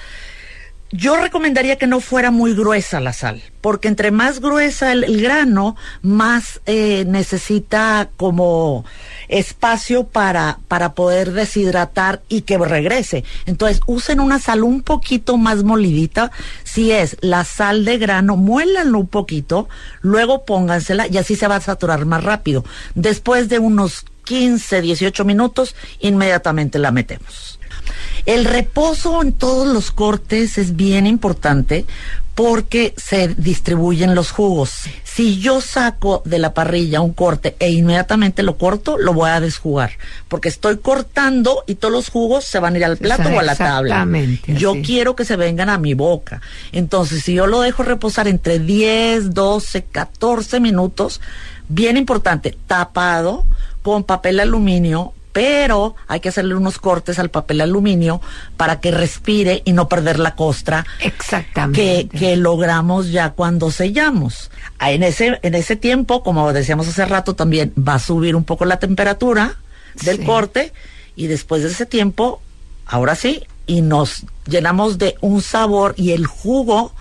yo 0.94 1.16
recomendaría 1.16 1.78
que 1.78 1.88
no 1.88 2.02
fuera 2.02 2.32
muy 2.32 2.54
gruesa 2.54 3.00
la 3.00 3.14
sal, 3.14 3.42
porque 3.62 3.88
entre 3.88 4.12
más 4.12 4.42
gruesa 4.42 4.92
el, 4.92 5.22
grano, 5.22 5.78
más 6.02 6.60
eh, 6.66 7.06
necesita 7.08 8.10
como 8.18 8.84
espacio 9.32 10.04
para, 10.04 10.60
para 10.68 10.94
poder 10.94 11.32
deshidratar 11.32 12.22
y 12.30 12.42
que 12.42 12.58
regrese. 12.58 13.24
Entonces, 13.46 13.82
usen 13.88 14.20
una 14.20 14.40
sal 14.40 14.64
un 14.64 14.84
poquito 14.84 15.38
más 15.38 15.64
molidita. 15.64 16.32
Si 16.64 16.92
es 16.92 17.18
la 17.22 17.44
sal 17.44 17.86
de 17.86 17.98
grano, 17.98 18.36
muélanlo 18.36 19.00
un 19.00 19.08
poquito, 19.08 19.68
luego 20.02 20.46
póngansela 20.46 21.08
y 21.08 21.18
así 21.18 21.36
se 21.36 21.48
va 21.48 21.56
a 21.56 21.62
saturar 21.62 22.06
más 22.06 22.24
rápido. 22.24 22.64
Después 22.94 23.50
de 23.50 23.60
unos 23.60 24.06
15, 24.26 24.82
18 24.82 25.26
minutos, 25.26 25.76
inmediatamente 26.00 26.78
la 26.78 26.92
metemos. 26.92 27.60
El 28.26 28.46
reposo 28.46 29.22
en 29.22 29.34
todos 29.34 29.68
los 29.68 29.92
cortes 29.92 30.58
es 30.58 30.76
bien 30.76 31.08
importante 31.08 31.86
porque 32.36 32.94
se 32.98 33.28
distribuyen 33.28 34.16
los 34.16 34.32
jugos. 34.32 34.72
Si 35.04 35.40
yo 35.40 35.60
saco 35.60 36.22
de 36.26 36.40
la 36.40 36.54
parrilla 36.54 37.02
un 37.02 37.14
corte 37.14 37.56
e 37.60 37.72
inmediatamente 37.72 38.42
lo 38.42 38.58
corto, 38.58 38.98
lo 38.98 39.14
voy 39.14 39.30
a 39.30 39.42
desjugar, 39.42 39.92
porque 40.28 40.48
estoy 40.48 40.78
cortando 40.78 41.64
y 41.68 41.76
todos 41.76 41.94
los 41.94 42.10
jugos 42.10 42.46
se 42.46 42.60
van 42.60 42.76
a 42.76 42.78
ir 42.78 42.86
al 42.86 42.98
plato 42.98 43.30
o 43.30 43.40
a 43.40 43.44
la 43.44 43.56
tabla. 43.56 44.08
Yo 44.48 44.76
quiero 44.82 45.16
que 45.16 45.26
se 45.26 45.36
vengan 45.36 45.70
a 45.70 45.78
mi 45.78 45.94
boca. 45.94 46.42
Entonces, 46.72 47.24
si 47.24 47.34
yo 47.34 47.48
lo 47.48 47.62
dejo 47.62 47.84
reposar 47.84 48.28
entre 48.28 48.60
10, 48.60 49.34
12, 49.34 49.84
14 49.84 50.60
minutos, 50.62 51.20
bien 51.68 51.98
importante, 51.98 52.58
tapado 52.66 53.46
con 53.84 54.04
papel 54.04 54.40
aluminio 54.40 55.14
pero 55.34 55.96
hay 56.08 56.20
que 56.20 56.30
hacerle 56.30 56.56
unos 56.56 56.78
cortes 56.78 57.20
al 57.20 57.30
papel 57.30 57.62
aluminio 57.62 58.22
para 58.58 58.80
que 58.80 58.92
respire 58.92 59.62
y 59.66 59.74
no 59.74 59.88
perder 59.88 60.20
la 60.20 60.36
costra 60.36 60.86
Exactamente. 61.00 62.08
Que, 62.10 62.18
que 62.18 62.36
logramos 62.36 63.12
ya 63.12 63.32
cuando 63.32 63.72
sellamos. 63.72 64.52
Ah, 64.80 64.92
en 64.92 65.04
ese, 65.04 65.40
en 65.42 65.56
ese 65.56 65.76
tiempo, 65.76 66.24
como 66.24 66.52
decíamos 66.54 66.88
hace 66.88 67.06
rato, 67.06 67.36
también 67.36 67.74
va 67.78 67.96
a 67.96 68.00
subir 68.00 68.36
un 68.36 68.44
poco 68.44 68.66
la 68.66 68.80
temperatura 68.80 69.56
del 70.04 70.24
corte 70.24 70.74
y 71.16 71.28
después 71.28 71.64
de 71.64 71.70
ese 71.70 71.86
tiempo, 71.86 72.42
ahora 72.86 73.16
sí, 73.16 73.44
y 73.68 73.82
nos 73.82 74.26
llenamos 74.48 74.98
de 74.98 75.16
un 75.22 75.42
sabor 75.42 75.94
y 75.98 76.12
el 76.12 76.26
jugo 76.26 76.94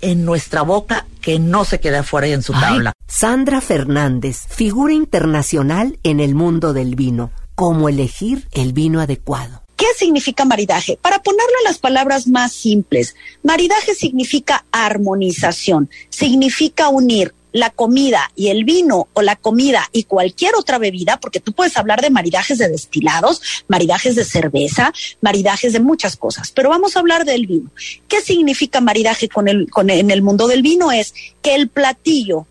en 0.00 0.24
nuestra 0.24 0.62
boca 0.62 1.06
que 1.20 1.38
no 1.38 1.64
se 1.64 1.78
quede 1.78 1.98
afuera 1.98 2.26
y 2.26 2.32
en 2.32 2.42
su 2.42 2.52
tabla. 2.52 2.92
Sandra 3.06 3.60
Fernández, 3.60 4.46
figura 4.48 4.94
internacional 4.94 5.98
en 6.02 6.20
el 6.20 6.34
mundo 6.34 6.72
del 6.72 6.94
vino 6.94 7.30
cómo 7.60 7.90
elegir 7.90 8.48
el 8.52 8.72
vino 8.72 9.02
adecuado. 9.02 9.62
¿Qué 9.76 9.84
significa 9.98 10.46
maridaje? 10.46 10.96
Para 10.96 11.22
ponerlo 11.22 11.52
en 11.58 11.64
las 11.64 11.76
palabras 11.76 12.26
más 12.26 12.52
simples, 12.52 13.16
maridaje 13.42 13.94
significa 13.94 14.64
armonización, 14.72 15.90
significa 16.08 16.88
unir 16.88 17.34
la 17.52 17.68
comida 17.68 18.32
y 18.34 18.48
el 18.48 18.64
vino 18.64 19.08
o 19.12 19.20
la 19.20 19.36
comida 19.36 19.90
y 19.92 20.04
cualquier 20.04 20.54
otra 20.54 20.78
bebida, 20.78 21.20
porque 21.20 21.38
tú 21.38 21.52
puedes 21.52 21.76
hablar 21.76 22.00
de 22.00 22.08
maridajes 22.08 22.56
de 22.56 22.68
destilados, 22.68 23.42
maridajes 23.68 24.14
de 24.14 24.24
cerveza, 24.24 24.94
maridajes 25.20 25.74
de 25.74 25.80
muchas 25.80 26.16
cosas, 26.16 26.52
pero 26.52 26.70
vamos 26.70 26.96
a 26.96 27.00
hablar 27.00 27.26
del 27.26 27.46
vino. 27.46 27.70
¿Qué 28.08 28.22
significa 28.22 28.80
maridaje 28.80 29.28
con 29.28 29.48
el, 29.48 29.70
con, 29.70 29.90
en 29.90 30.10
el 30.10 30.22
mundo 30.22 30.48
del 30.48 30.62
vino? 30.62 30.92
Es 30.92 31.12
que 31.42 31.56
el 31.56 31.68
platillo 31.68 32.46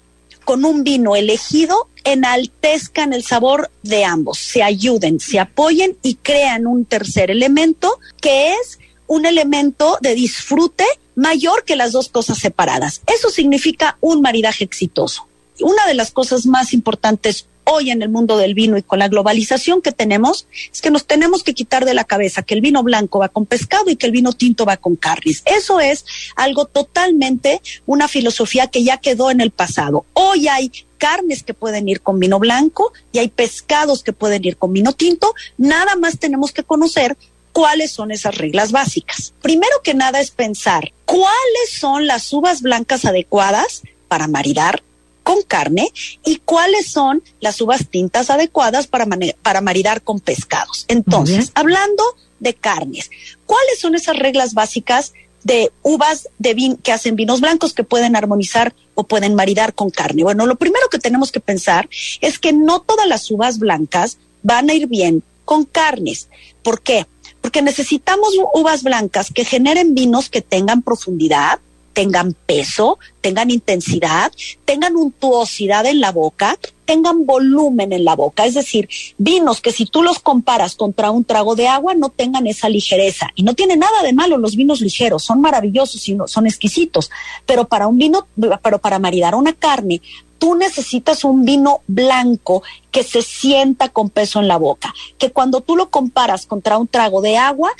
con 0.45 0.65
un 0.65 0.83
vino 0.83 1.15
elegido 1.15 1.87
enaltezcan 2.03 3.13
el 3.13 3.23
sabor 3.23 3.69
de 3.83 4.05
ambos, 4.05 4.39
se 4.39 4.63
ayuden, 4.63 5.19
se 5.19 5.39
apoyen 5.39 5.97
y 6.01 6.15
crean 6.15 6.65
un 6.65 6.85
tercer 6.85 7.29
elemento 7.31 7.99
que 8.21 8.53
es 8.53 8.79
un 9.07 9.25
elemento 9.25 9.97
de 10.01 10.15
disfrute 10.15 10.85
mayor 11.15 11.65
que 11.65 11.75
las 11.75 11.91
dos 11.91 12.09
cosas 12.09 12.37
separadas. 12.37 13.01
Eso 13.07 13.29
significa 13.29 13.97
un 14.01 14.21
maridaje 14.21 14.63
exitoso. 14.63 15.27
Una 15.59 15.85
de 15.87 15.93
las 15.93 16.11
cosas 16.11 16.45
más 16.45 16.73
importantes 16.73 17.47
hoy 17.69 17.91
en 17.91 18.01
el 18.01 18.09
mundo 18.09 18.37
del 18.37 18.53
vino 18.53 18.77
y 18.77 18.83
con 18.83 18.99
la 18.99 19.07
globalización 19.07 19.81
que 19.81 19.91
tenemos, 19.91 20.47
es 20.73 20.81
que 20.81 20.91
nos 20.91 21.05
tenemos 21.05 21.43
que 21.43 21.53
quitar 21.53 21.85
de 21.85 21.93
la 21.93 22.03
cabeza 22.03 22.41
que 22.41 22.55
el 22.55 22.61
vino 22.61 22.83
blanco 22.83 23.19
va 23.19 23.29
con 23.29 23.45
pescado 23.45 23.89
y 23.89 23.95
que 23.95 24.07
el 24.07 24.11
vino 24.11 24.33
tinto 24.33 24.65
va 24.65 24.77
con 24.77 24.95
carnes. 24.95 25.43
Eso 25.45 25.79
es 25.79 26.05
algo 26.35 26.65
totalmente 26.65 27.61
una 27.85 28.07
filosofía 28.07 28.67
que 28.67 28.83
ya 28.83 28.97
quedó 28.97 29.31
en 29.31 29.41
el 29.41 29.51
pasado. 29.51 30.05
Hoy 30.13 30.47
hay 30.47 30.71
carnes 30.97 31.43
que 31.43 31.53
pueden 31.53 31.87
ir 31.87 32.01
con 32.01 32.19
vino 32.19 32.39
blanco 32.39 32.91
y 33.11 33.19
hay 33.19 33.29
pescados 33.29 34.03
que 34.03 34.13
pueden 34.13 34.43
ir 34.45 34.57
con 34.57 34.73
vino 34.73 34.93
tinto. 34.93 35.33
Nada 35.57 35.95
más 35.95 36.19
tenemos 36.19 36.51
que 36.51 36.63
conocer 36.63 37.17
cuáles 37.53 37.91
son 37.91 38.11
esas 38.11 38.35
reglas 38.35 38.71
básicas. 38.71 39.33
Primero 39.41 39.81
que 39.83 39.93
nada 39.93 40.19
es 40.19 40.31
pensar 40.31 40.91
cuáles 41.05 41.71
son 41.79 42.07
las 42.07 42.31
uvas 42.33 42.61
blancas 42.61 43.05
adecuadas 43.05 43.83
para 44.07 44.27
maridar 44.27 44.81
con 45.29 45.43
carne 45.43 45.93
y 46.25 46.37
cuáles 46.37 46.89
son 46.89 47.21
las 47.39 47.61
uvas 47.61 47.87
tintas 47.87 48.31
adecuadas 48.31 48.87
para, 48.87 49.05
para 49.43 49.61
maridar 49.61 50.01
con 50.01 50.19
pescados. 50.19 50.85
Entonces, 50.87 51.51
hablando 51.53 52.03
de 52.39 52.55
carnes, 52.55 53.11
¿cuáles 53.45 53.79
son 53.79 53.93
esas 53.93 54.17
reglas 54.17 54.55
básicas 54.55 55.13
de 55.43 55.71
uvas 55.83 56.29
de 56.39 56.55
vin 56.55 56.77
que 56.77 56.91
hacen 56.91 57.15
vinos 57.15 57.41
blancos 57.41 57.73
que 57.73 57.83
pueden 57.83 58.15
armonizar 58.15 58.73
o 58.95 59.03
pueden 59.03 59.35
maridar 59.35 59.75
con 59.75 59.91
carne? 59.91 60.23
Bueno, 60.23 60.47
lo 60.47 60.55
primero 60.55 60.89
que 60.89 60.97
tenemos 60.97 61.31
que 61.31 61.39
pensar 61.39 61.87
es 62.21 62.39
que 62.39 62.51
no 62.51 62.81
todas 62.81 63.07
las 63.07 63.29
uvas 63.29 63.59
blancas 63.59 64.17
van 64.41 64.71
a 64.71 64.73
ir 64.73 64.87
bien 64.87 65.21
con 65.45 65.63
carnes. 65.63 66.27
¿Por 66.63 66.81
qué? 66.81 67.05
Porque 67.39 67.61
necesitamos 67.61 68.33
uvas 68.55 68.81
blancas 68.81 69.29
que 69.31 69.45
generen 69.45 69.93
vinos 69.93 70.27
que 70.27 70.41
tengan 70.41 70.81
profundidad, 70.81 71.59
tengan 71.93 72.35
peso, 72.45 72.99
tengan 73.21 73.51
intensidad, 73.51 74.31
tengan 74.65 74.95
untuosidad 74.95 75.85
en 75.85 75.99
la 75.99 76.11
boca, 76.11 76.57
tengan 76.85 77.25
volumen 77.25 77.93
en 77.93 78.03
la 78.03 78.15
boca, 78.15 78.45
es 78.45 78.55
decir, 78.55 78.89
vinos 79.17 79.61
que 79.61 79.71
si 79.71 79.85
tú 79.85 80.01
los 80.01 80.19
comparas 80.19 80.75
contra 80.75 81.11
un 81.11 81.23
trago 81.23 81.55
de 81.55 81.67
agua 81.67 81.93
no 81.93 82.09
tengan 82.09 82.47
esa 82.47 82.67
ligereza. 82.67 83.29
Y 83.35 83.43
no 83.43 83.53
tiene 83.53 83.77
nada 83.77 84.01
de 84.01 84.13
malo 84.13 84.37
los 84.37 84.55
vinos 84.55 84.81
ligeros, 84.81 85.23
son 85.23 85.39
maravillosos 85.39 86.09
y 86.09 86.17
son 86.25 86.47
exquisitos, 86.47 87.11
pero 87.45 87.67
para 87.67 87.87
un 87.87 87.97
vino, 87.97 88.27
pero 88.63 88.79
para 88.79 88.97
maridar 88.97 89.35
una 89.35 89.53
carne, 89.53 90.01
tú 90.39 90.55
necesitas 90.55 91.23
un 91.23 91.45
vino 91.45 91.81
blanco 91.85 92.63
que 92.89 93.03
se 93.03 93.21
sienta 93.21 93.89
con 93.89 94.09
peso 94.09 94.39
en 94.39 94.47
la 94.47 94.57
boca, 94.57 94.93
que 95.19 95.31
cuando 95.31 95.61
tú 95.61 95.75
lo 95.75 95.89
comparas 95.91 96.47
contra 96.47 96.77
un 96.77 96.87
trago 96.87 97.21
de 97.21 97.37
agua, 97.37 97.71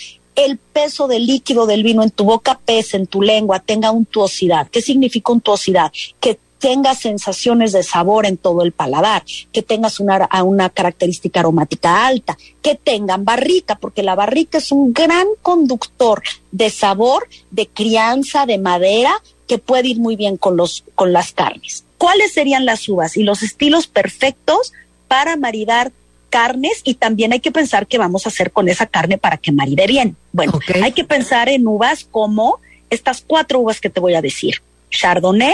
el 0.45 0.58
peso 0.58 1.08
del 1.08 1.25
líquido 1.25 1.65
del 1.65 1.84
vino 1.84 2.02
en 2.02 2.12
tu 2.12 2.23
boca 2.23 2.60
pese 2.63 2.95
en 2.95 3.08
tu 3.08 3.21
lengua, 3.21 3.60
tenga 3.60 3.91
untuosidad. 3.91 4.69
¿Qué 4.69 4.82
significa 4.82 5.34
untuosidad? 5.34 5.91
Que 6.21 6.39
tengas 6.60 6.99
sensaciones 6.99 7.73
de 7.73 7.84
sabor 7.84 8.25
en 8.25 8.38
todo 8.38 8.63
el 8.63 8.71
paladar, 8.71 9.23
que 9.52 9.62
tengas 9.62 9.99
una, 9.99 10.30
una 10.43 10.69
característica 10.69 11.41
aromática 11.41 12.08
alta, 12.08 12.38
que 12.62 12.75
tengan 12.75 13.25
barrica, 13.25 13.75
porque 13.75 14.04
la 14.04 14.15
barrica 14.15 14.60
es 14.60 14.71
un 14.71 14.93
gran 14.93 15.28
conductor 15.41 16.21
de 16.52 16.69
sabor, 16.69 17.28
de 17.52 17.67
crianza, 17.67 18.45
de 18.45 18.58
madera, 18.58 19.13
que 19.47 19.58
puede 19.58 19.89
ir 19.89 19.99
muy 19.99 20.15
bien 20.15 20.38
con, 20.38 20.58
con 20.95 21.12
las 21.12 21.34
carnes. 21.34 21.84
¿Cuáles 21.97 22.34
serían 22.34 22.65
las 22.65 22.88
uvas 22.88 23.17
y 23.17 23.23
los 23.23 23.43
estilos 23.43 23.88
perfectos 23.88 24.71
para 25.10 25.36
maridar 25.36 25.91
carnes? 26.30 26.82
Y 26.84 26.96
también 26.96 27.34
hay 27.34 27.39
que 27.39 27.52
pensar 27.52 27.88
qué 27.88 27.98
vamos 27.98 28.26
a 28.26 28.30
hacer 28.30 28.52
con 28.52 28.70
esa 28.70 28.86
carne 28.86 29.18
para 29.18 29.38
que 29.38 29.52
maride 29.52 29.88
bien. 29.88 30.15
Bueno, 30.32 30.60
hay 30.82 30.92
que 30.92 31.04
pensar 31.04 31.50
en 31.50 31.68
uvas 31.68 32.06
como 32.10 32.60
estas 32.89 33.24
cuatro 33.26 33.60
uvas 33.60 33.82
que 33.82 33.89
te 33.89 34.00
voy 34.00 34.15
a 34.15 34.22
decir. 34.22 34.62
Chardonnay, 34.89 35.54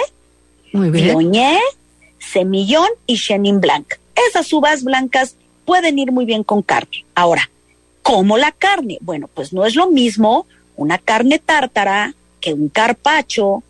Viognier, 0.73 1.59
Semillón 2.19 2.89
y 3.07 3.17
Chenin 3.17 3.59
Blanc. 3.59 3.87
Esas 4.29 4.51
uvas 4.53 4.83
blancas 4.83 5.35
pueden 5.65 5.99
ir 5.99 6.11
muy 6.11 6.25
bien 6.25 6.43
con 6.43 6.61
carne. 6.61 7.05
Ahora, 7.15 7.49
¿cómo 8.01 8.37
la 8.37 8.51
carne? 8.51 8.97
Bueno, 9.01 9.29
pues 9.33 9.51
no 9.51 9.65
es 9.65 9.75
lo 9.75 9.89
mismo 9.89 10.45
una 10.77 10.97
carne 10.97 11.39
tártara 11.39 12.13
que 12.39 12.53
un 12.53 12.69
carpacho, 12.69 13.63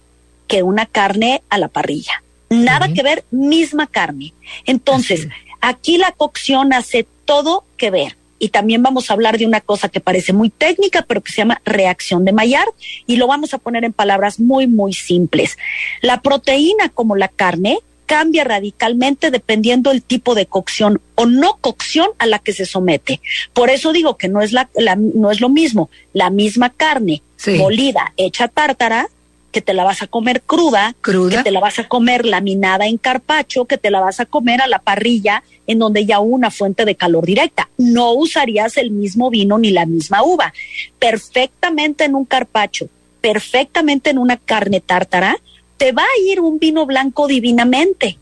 que 0.48 0.64
una 0.64 0.86
carne 0.86 1.42
a 1.50 1.58
la 1.58 1.68
parrilla. 1.68 2.22
Nada 2.50 2.94
que 2.94 3.02
ver, 3.02 3.26
misma 3.32 3.88
carne. 3.88 4.34
Entonces, 4.66 5.28
aquí 5.66 5.98
la 5.98 6.12
cocción 6.12 6.74
hace 6.74 7.08
todo 7.26 7.64
que 7.78 7.90
ver. 7.90 8.18
Y 8.38 8.50
también 8.50 8.84
vamos 8.84 9.10
a 9.10 9.14
hablar 9.14 9.38
de 9.38 9.46
una 9.46 9.62
cosa 9.62 9.90
que 9.90 10.02
parece 10.02 10.34
muy 10.34 10.50
técnica, 10.50 11.06
pero 11.08 11.22
que 11.22 11.32
se 11.32 11.38
llama 11.38 11.62
reacción 11.66 12.26
de 12.26 12.34
Maillard, 12.34 12.70
y 13.08 13.16
lo 13.16 13.28
vamos 13.28 13.54
a 13.54 13.58
poner 13.58 13.86
en 13.86 13.94
palabras 13.94 14.40
muy, 14.40 14.68
muy 14.68 14.94
simples. 14.94 15.58
La 16.02 16.22
proteína, 16.22 16.90
como 16.90 17.16
la 17.16 17.30
carne, 17.30 17.80
cambia 18.06 18.44
radicalmente 18.44 19.32
dependiendo 19.32 19.90
del 19.90 20.04
tipo 20.04 20.36
de 20.36 20.46
cocción 20.46 21.02
o 21.16 21.26
no 21.26 21.58
cocción 21.60 22.10
a 22.20 22.28
la 22.28 22.40
que 22.40 22.54
se 22.54 22.66
somete. 22.66 23.20
Por 23.54 23.70
eso 23.70 23.94
digo 23.94 24.18
que 24.18 24.28
no 24.28 24.42
es, 24.42 24.52
la, 24.52 24.70
no 24.96 25.32
es 25.32 25.42
lo 25.42 25.50
mismo 25.50 25.90
la 26.14 26.30
misma 26.30 26.70
carne 26.70 27.24
molida, 27.58 28.14
hecha 28.18 28.48
tártara, 28.48 29.10
que 29.56 29.62
te 29.62 29.74
la 29.74 29.86
vas 29.86 30.02
a 30.02 30.08
comer 30.08 30.42
cruda, 30.42 30.94
que 31.02 31.42
te 31.42 31.50
la 31.50 31.62
vas 31.62 31.80
a 31.80 31.88
comer 31.88 32.26
laminada 32.26 32.88
en 32.88 32.98
carpacho, 32.98 33.64
que 33.64 33.78
te 33.78 33.90
la 33.90 34.02
vas 34.02 34.20
a 34.20 34.26
comer 34.26 34.62
a 34.62 34.68
la 34.68 34.80
parrilla 34.80 35.44
en 35.66 35.80
donde 35.80 36.06
ya 36.06 36.20
hubo 36.20 36.36
una 36.36 36.52
fuente 36.52 36.84
de 36.84 36.96
calor 36.96 37.26
directa. 37.26 37.70
No 37.78 38.12
usarías 38.12 38.76
el 38.76 38.92
mismo 38.92 39.30
vino 39.30 39.58
ni 39.58 39.72
la 39.72 39.86
misma 39.86 40.24
uva. 40.24 40.54
Perfectamente 41.00 42.04
en 42.04 42.16
un 42.16 42.26
carpacho, 42.26 42.90
perfectamente 43.22 44.10
en 44.10 44.18
una 44.18 44.36
carne 44.36 44.82
tártara, 44.82 45.38
te 45.78 45.94
va 45.94 46.04
a 46.04 46.30
ir 46.30 46.42
un 46.42 46.60
vino 46.60 46.86
blanco 46.86 47.26
divinamente. 47.26 48.18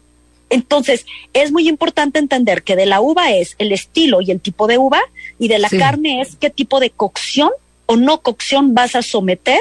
Entonces, 0.52 1.08
es 1.34 1.52
muy 1.52 1.67
importante 1.67 2.19
entender 2.19 2.62
que 2.62 2.76
de 2.76 2.86
la 2.86 3.02
uva 3.02 3.32
es 3.32 3.56
el 3.58 3.72
estilo 3.72 4.22
y 4.22 4.30
el 4.30 4.39
tipo 4.39 4.67
de 4.67 4.78
uva 4.78 5.02
y 5.39 5.48
de 5.48 5.58
la 5.58 5.69
carne 5.69 6.22
es 6.22 6.36
qué 6.36 6.52
tipo 6.52 6.80
de 6.80 6.91
cocción 6.91 7.50
o 7.88 7.96
no 7.96 8.22
cocción 8.22 8.76
vas 8.76 8.96
a 8.96 9.02
someter 9.02 9.58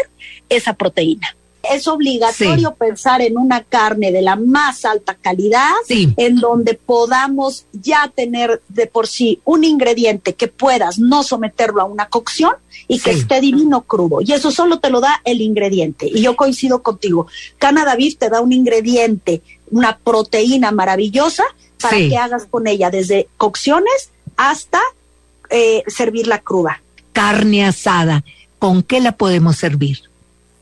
esa 0.51 0.75
proteína 0.75 1.35
es 1.71 1.87
obligatorio 1.87 2.75
pensar 2.75 3.23
en 3.23 3.37
una 3.37 3.63
carne 3.63 4.11
de 4.13 4.23
la 4.23 4.37
más 4.37 4.85
alta 4.85 5.15
calidad, 5.15 5.71
en 5.89 6.37
donde 6.37 6.75
podamos 6.75 7.67
ya 7.73 8.11
tener 8.15 8.61
de 8.69 8.87
por 8.87 9.07
sí 9.07 9.41
un 9.45 9.65
ingrediente 9.65 10.35
que 10.35 10.49
puedas 10.49 10.99
no 10.99 11.23
someterlo 11.23 11.83
a 11.83 11.85
una 11.85 12.07
cocción 12.07 12.53
y 12.89 12.99
que 12.99 13.13
esté 13.13 13.41
divino 13.41 13.83
crudo. 13.83 14.21
Y 14.21 14.33
eso 14.33 14.51
solo 14.51 14.81
te 14.81 14.91
lo 14.91 15.01
da 15.01 15.21
el 15.25 15.41
ingrediente. 15.41 16.07
Y 16.07 16.23
yo 16.23 16.37
coincido 16.37 16.83
contigo. 16.83 17.27
Canada 17.59 17.97
Beef 17.97 18.17
te 18.17 18.29
da 18.29 18.41
un 18.41 18.53
ingrediente, 18.53 19.43
una 19.71 19.99
proteína 19.99 20.73
maravillosa 20.73 21.45
para 21.81 21.97
que 21.97 22.17
hagas 22.17 22.47
con 22.47 22.67
ella 22.67 22.91
desde 22.91 23.29
cocciones 23.37 24.11
hasta 24.37 24.81
eh, 25.51 25.83
servirla 25.87 26.39
cruda. 26.39 26.83
Carne 27.13 27.67
asada, 27.67 28.25
¿con 28.59 28.83
qué 28.83 29.01
la 29.01 29.13
podemos 29.13 29.57
servir? 29.57 30.12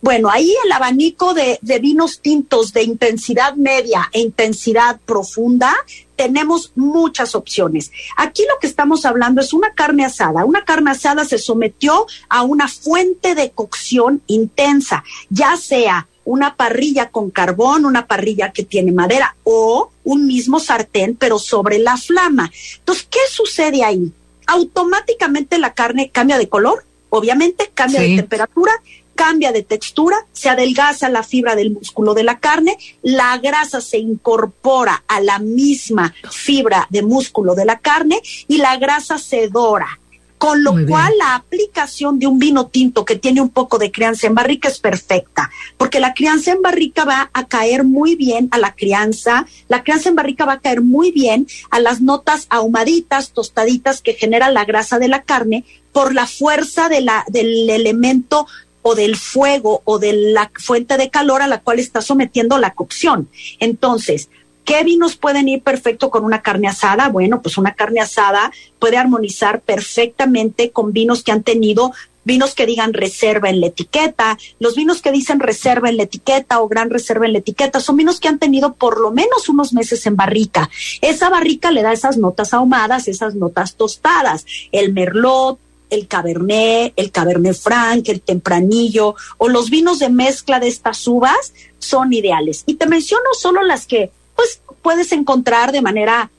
Bueno, 0.03 0.31
ahí 0.31 0.55
el 0.65 0.73
abanico 0.73 1.35
de, 1.35 1.59
vinos 1.81 2.21
tintos 2.21 2.73
de 2.73 2.83
intensidad 2.83 3.55
media 3.57 4.09
e 4.13 4.21
intensidad 4.21 4.99
profunda, 5.05 5.75
tenemos 6.17 6.73
muchas 6.75 7.35
opciones. 7.35 7.93
Aquí 8.17 8.43
lo 8.49 8.59
que 8.61 8.67
estamos 8.67 9.05
hablando 9.05 9.43
es 9.43 9.53
una 9.53 9.75
carne 9.75 10.05
asada. 10.05 10.45
Una 10.45 10.65
carne 10.65 10.93
asada 10.93 11.25
se 11.25 11.39
sometió 11.39 12.07
a 12.29 12.43
una 12.43 12.69
fuente 12.69 13.35
de 13.35 13.51
cocción 13.51 14.23
intensa, 14.27 15.05
ya 15.29 15.57
sea 15.57 16.07
una 16.25 16.55
parrilla 16.55 17.11
con 17.11 17.31
carbón, 17.31 17.85
una 17.85 18.07
parrilla 18.07 18.53
que 18.53 18.65
tiene 18.65 18.93
madera 18.93 19.37
o 19.45 19.91
un 20.05 20.27
mismo 20.27 20.61
sartén, 20.61 21.15
pero 21.17 21.39
sobre 21.39 21.79
la 21.79 21.97
flama. 21.97 22.51
Entonces, 22.79 23.07
¿qué 23.11 23.21
sucede 23.31 23.85
ahí? 23.85 24.13
Automáticamente 24.47 25.59
la 25.59 25.75
carne 25.75 26.11
cambia 26.11 26.39
de 26.39 26.49
color, 26.49 26.85
obviamente 27.11 27.71
cambia 27.75 28.01
de 28.01 28.17
temperatura 28.17 28.73
cambia 29.21 29.53
de 29.53 29.63
textura, 29.63 30.17
se 30.33 30.49
adelgaza 30.49 31.11
la 31.11 31.23
fibra 31.23 31.55
del 31.55 31.73
músculo 31.73 32.15
de 32.15 32.23
la 32.23 32.39
carne, 32.39 32.79
la 33.03 33.37
grasa 33.37 33.83
se 33.83 33.99
incorpora 33.99 35.05
a 35.07 35.21
la 35.21 35.39
misma 35.39 36.15
fibra 36.31 36.87
de 36.89 37.03
músculo 37.03 37.55
de 37.55 37.67
la 37.67 37.79
carne 37.81 38.23
y 38.49 38.57
la 38.57 38.79
grasa 38.79 39.19
se 39.19 39.49
dora. 39.49 40.01
Con 40.39 40.65
lo 40.65 40.73
cual 40.87 41.13
la 41.19 41.35
aplicación 41.35 42.19
de 42.19 42.27
un 42.27 42.39
vino 42.39 42.69
tinto 42.69 43.05
que 43.05 43.17
tiene 43.17 43.43
un 43.43 43.51
poco 43.51 43.77
de 43.77 43.93
crianza 43.93 44.27
en 44.27 44.35
barrica 44.35 44.69
es 44.69 44.79
perfecta, 44.79 45.51
porque 45.77 46.01
la 46.01 46.15
crianza 46.15 46.53
en 46.53 46.63
barrica 46.63 47.05
va 47.05 47.29
a 47.35 47.47
caer 47.47 47.85
muy 47.85 48.17
bien 48.17 48.49
a 48.53 48.57
la 48.57 48.75
crianza, 48.75 49.45
la 49.69 49.83
crianza 49.83 50.09
en 50.09 50.15
barrica 50.15 50.47
va 50.47 50.55
a 50.55 50.61
caer 50.61 50.81
muy 50.81 51.13
bien 51.13 51.47
a 51.71 51.79
las 51.79 52.01
notas 52.01 52.47
ahumaditas, 52.49 53.33
tostaditas 53.33 54.01
que 54.01 54.15
genera 54.15 54.51
la 54.51 54.65
grasa 54.65 54.99
de 54.99 55.09
la 55.09 55.25
carne 55.25 55.67
por 55.93 56.15
la 56.15 56.27
fuerza 56.27 56.89
de 56.89 57.03
la, 57.03 57.27
del 57.29 57.69
elemento 57.69 58.47
o 58.83 58.95
del 58.95 59.17
fuego 59.17 59.83
o 59.85 59.99
de 59.99 60.13
la 60.13 60.51
fuente 60.55 60.97
de 60.97 61.11
calor 61.11 61.43
a 61.43 61.49
la 61.49 61.61
cual 61.61 61.79
está 61.79 62.01
sometiendo 62.01 62.59
la 62.59 62.75
cocción. 62.75 63.29
Entonces, 63.59 64.29
¿qué 64.65 64.85
vinos 64.85 65.17
pueden 65.17 65.49
ir 65.49 65.63
perfecto 65.63 66.11
con 66.11 66.25
una 66.25 66.43
carne 66.43 66.69
asada? 66.69 67.09
Bueno, 67.09 67.43
pues 67.43 67.59
una 67.59 67.75
carne 67.75 68.01
asada 68.01 68.53
puede 68.79 68.97
armonizar 68.97 69.61
perfectamente 69.61 70.71
con 70.71 70.93
vinos 70.93 71.23
que 71.23 71.33
han 71.33 71.43
tenido 71.43 71.93
vinos 72.25 72.55
que 72.55 72.67
digan 72.67 72.93
reserva 72.93 73.49
en 73.49 73.61
la 73.61 73.69
etiqueta, 73.69 74.39
los 74.59 74.77
vinos 74.77 75.03
que 75.03 75.11
dicen 75.11 75.41
reserva 75.41 75.89
en 75.89 75.97
la 75.97 76.05
etiqueta 76.05 76.61
o 76.61 76.69
gran 76.69 76.91
reserva 76.91 77.27
en 77.27 77.33
la 77.33 77.39
etiqueta, 77.39 77.81
son 77.81 77.97
vinos 77.97 78.21
que 78.21 78.29
han 78.29 78.39
tenido 78.39 78.75
por 78.75 79.01
lo 79.01 79.11
menos 79.11 79.49
unos 79.49 79.73
meses 79.73 80.07
en 80.07 80.17
barrica. 80.17 80.71
Esa 81.01 81.29
barrica 81.29 81.71
le 81.71 81.83
da 81.83 81.93
esas 81.93 82.19
notas 82.19 82.53
ahumadas, 82.55 83.09
esas 83.09 83.35
notas 83.35 83.75
tostadas. 83.75 84.45
El 84.71 84.93
merlot, 84.93 85.59
el 85.91 86.07
Cabernet, 86.07 86.93
el 86.97 87.11
Cabernet 87.11 87.57
Franc, 87.57 88.09
el 88.09 88.21
Tempranillo 88.21 89.15
o 89.39 89.49
los 89.49 89.71
vinos 89.71 89.99
de 89.99 90.09
mezcla 90.09 90.61
de 90.61 90.69
estas 90.69 91.07
uvas 91.07 91.53
son 91.79 92.13
ideales. 92.13 92.63
Y 92.67 92.75
te 92.75 92.87
menciono 92.87 93.25
solo 93.39 93.63
las 93.63 93.87
que 93.87 94.11
pues 94.37 94.61
puedes 94.83 95.13
encontrar 95.13 95.73
de 95.73 95.83
manera 95.83 96.31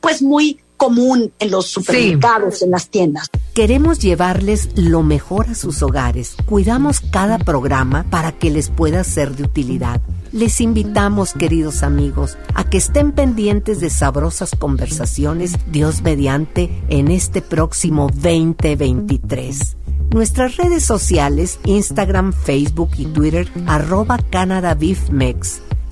pues 0.00 0.20
muy 0.20 0.60
común 0.82 1.32
en 1.38 1.52
los 1.52 1.66
supermercados, 1.66 2.60
en 2.60 2.72
las 2.72 2.88
tiendas. 2.88 3.30
Queremos 3.54 4.00
llevarles 4.00 4.70
lo 4.74 5.04
mejor 5.04 5.48
a 5.48 5.54
sus 5.54 5.80
hogares. 5.80 6.34
Cuidamos 6.44 7.00
cada 7.00 7.38
programa 7.38 8.04
para 8.10 8.32
que 8.32 8.50
les 8.50 8.68
pueda 8.68 9.04
ser 9.04 9.36
de 9.36 9.44
utilidad. 9.44 10.00
Les 10.32 10.60
invitamos, 10.60 11.34
queridos 11.34 11.84
amigos, 11.84 12.36
a 12.54 12.68
que 12.68 12.78
estén 12.78 13.12
pendientes 13.12 13.78
de 13.78 13.90
sabrosas 13.90 14.56
conversaciones, 14.58 15.52
Dios 15.70 16.02
mediante, 16.02 16.82
en 16.88 17.12
este 17.12 17.42
próximo 17.42 18.08
2023. 18.08 19.76
Nuestras 20.10 20.56
redes 20.56 20.84
sociales, 20.84 21.60
Instagram, 21.64 22.32
Facebook 22.32 22.90
y 22.98 23.04
Twitter, 23.04 23.48
arroba 23.68 24.18
Canada 24.18 24.74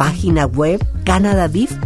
página 0.00 0.46
web 0.46 0.80
canadavif.mx. 1.04 1.84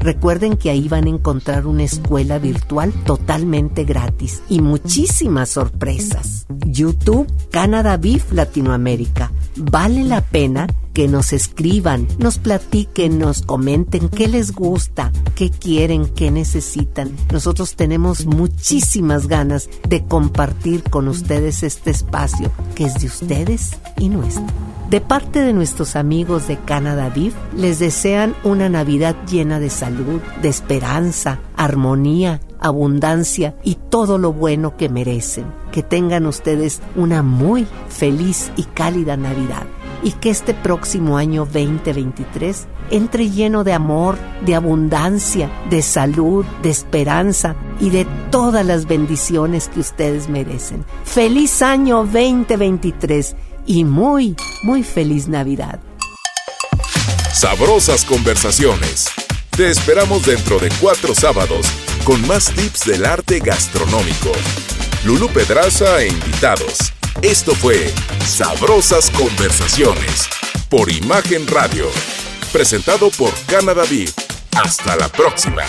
Recuerden 0.00 0.56
que 0.56 0.70
ahí 0.70 0.88
van 0.88 1.04
a 1.04 1.10
encontrar 1.10 1.64
una 1.64 1.84
escuela 1.84 2.40
virtual 2.40 2.92
totalmente 3.04 3.84
gratis 3.84 4.42
y 4.48 4.60
muchísimas 4.60 5.50
sorpresas. 5.50 6.44
YouTube 6.66 7.32
Canada 7.52 8.00
Latinoamérica 8.32 9.30
vale 9.54 10.02
la 10.02 10.22
pena 10.22 10.66
que 10.96 11.08
nos 11.08 11.34
escriban, 11.34 12.08
nos 12.18 12.38
platiquen, 12.38 13.18
nos 13.18 13.42
comenten 13.42 14.08
qué 14.08 14.28
les 14.28 14.52
gusta, 14.52 15.12
qué 15.34 15.50
quieren, 15.50 16.06
qué 16.06 16.30
necesitan. 16.30 17.10
Nosotros 17.30 17.76
tenemos 17.76 18.24
muchísimas 18.24 19.26
ganas 19.26 19.68
de 19.86 20.06
compartir 20.06 20.84
con 20.84 21.08
ustedes 21.08 21.62
este 21.64 21.90
espacio 21.90 22.50
que 22.74 22.84
es 22.84 22.94
de 22.94 23.08
ustedes 23.08 23.72
y 23.98 24.08
nuestro. 24.08 24.46
De 24.88 25.02
parte 25.02 25.40
de 25.40 25.52
nuestros 25.52 25.96
amigos 25.96 26.48
de 26.48 26.56
Canadá 26.56 27.10
Viv, 27.10 27.34
les 27.54 27.78
desean 27.78 28.34
una 28.42 28.70
Navidad 28.70 29.16
llena 29.30 29.60
de 29.60 29.68
salud, 29.68 30.22
de 30.40 30.48
esperanza, 30.48 31.40
armonía, 31.58 32.40
abundancia 32.58 33.54
y 33.62 33.74
todo 33.90 34.16
lo 34.16 34.32
bueno 34.32 34.78
que 34.78 34.88
merecen. 34.88 35.44
Que 35.72 35.82
tengan 35.82 36.24
ustedes 36.24 36.80
una 36.94 37.22
muy 37.22 37.66
feliz 37.90 38.50
y 38.56 38.62
cálida 38.62 39.18
Navidad 39.18 39.66
y 40.06 40.12
que 40.12 40.30
este 40.30 40.54
próximo 40.54 41.18
año 41.18 41.46
2023 41.46 42.68
entre 42.92 43.28
lleno 43.28 43.64
de 43.64 43.72
amor, 43.72 44.16
de 44.42 44.54
abundancia, 44.54 45.50
de 45.68 45.82
salud, 45.82 46.44
de 46.62 46.70
esperanza 46.70 47.56
y 47.80 47.90
de 47.90 48.06
todas 48.30 48.64
las 48.64 48.86
bendiciones 48.86 49.66
que 49.66 49.80
ustedes 49.80 50.28
merecen. 50.28 50.84
Feliz 51.04 51.60
año 51.60 52.04
2023 52.04 53.34
y 53.66 53.82
muy, 53.82 54.36
muy 54.62 54.84
feliz 54.84 55.26
Navidad. 55.26 55.80
Sabrosas 57.32 58.04
conversaciones. 58.04 59.08
Te 59.56 59.70
esperamos 59.70 60.24
dentro 60.24 60.60
de 60.60 60.68
cuatro 60.80 61.16
sábados 61.16 61.66
con 62.04 62.24
más 62.28 62.52
tips 62.52 62.84
del 62.84 63.06
arte 63.06 63.40
gastronómico. 63.40 64.30
Lulu 65.04 65.28
Pedraza 65.30 66.00
e 66.00 66.10
invitados. 66.10 66.95
Esto 67.22 67.54
fue 67.54 67.92
Sabrosas 68.26 69.10
Conversaciones 69.10 70.28
por 70.68 70.90
Imagen 70.90 71.46
Radio, 71.46 71.86
presentado 72.52 73.10
por 73.10 73.32
Canada 73.46 73.84
Beef. 73.88 74.12
Hasta 74.52 74.96
la 74.96 75.08
próxima. 75.08 75.62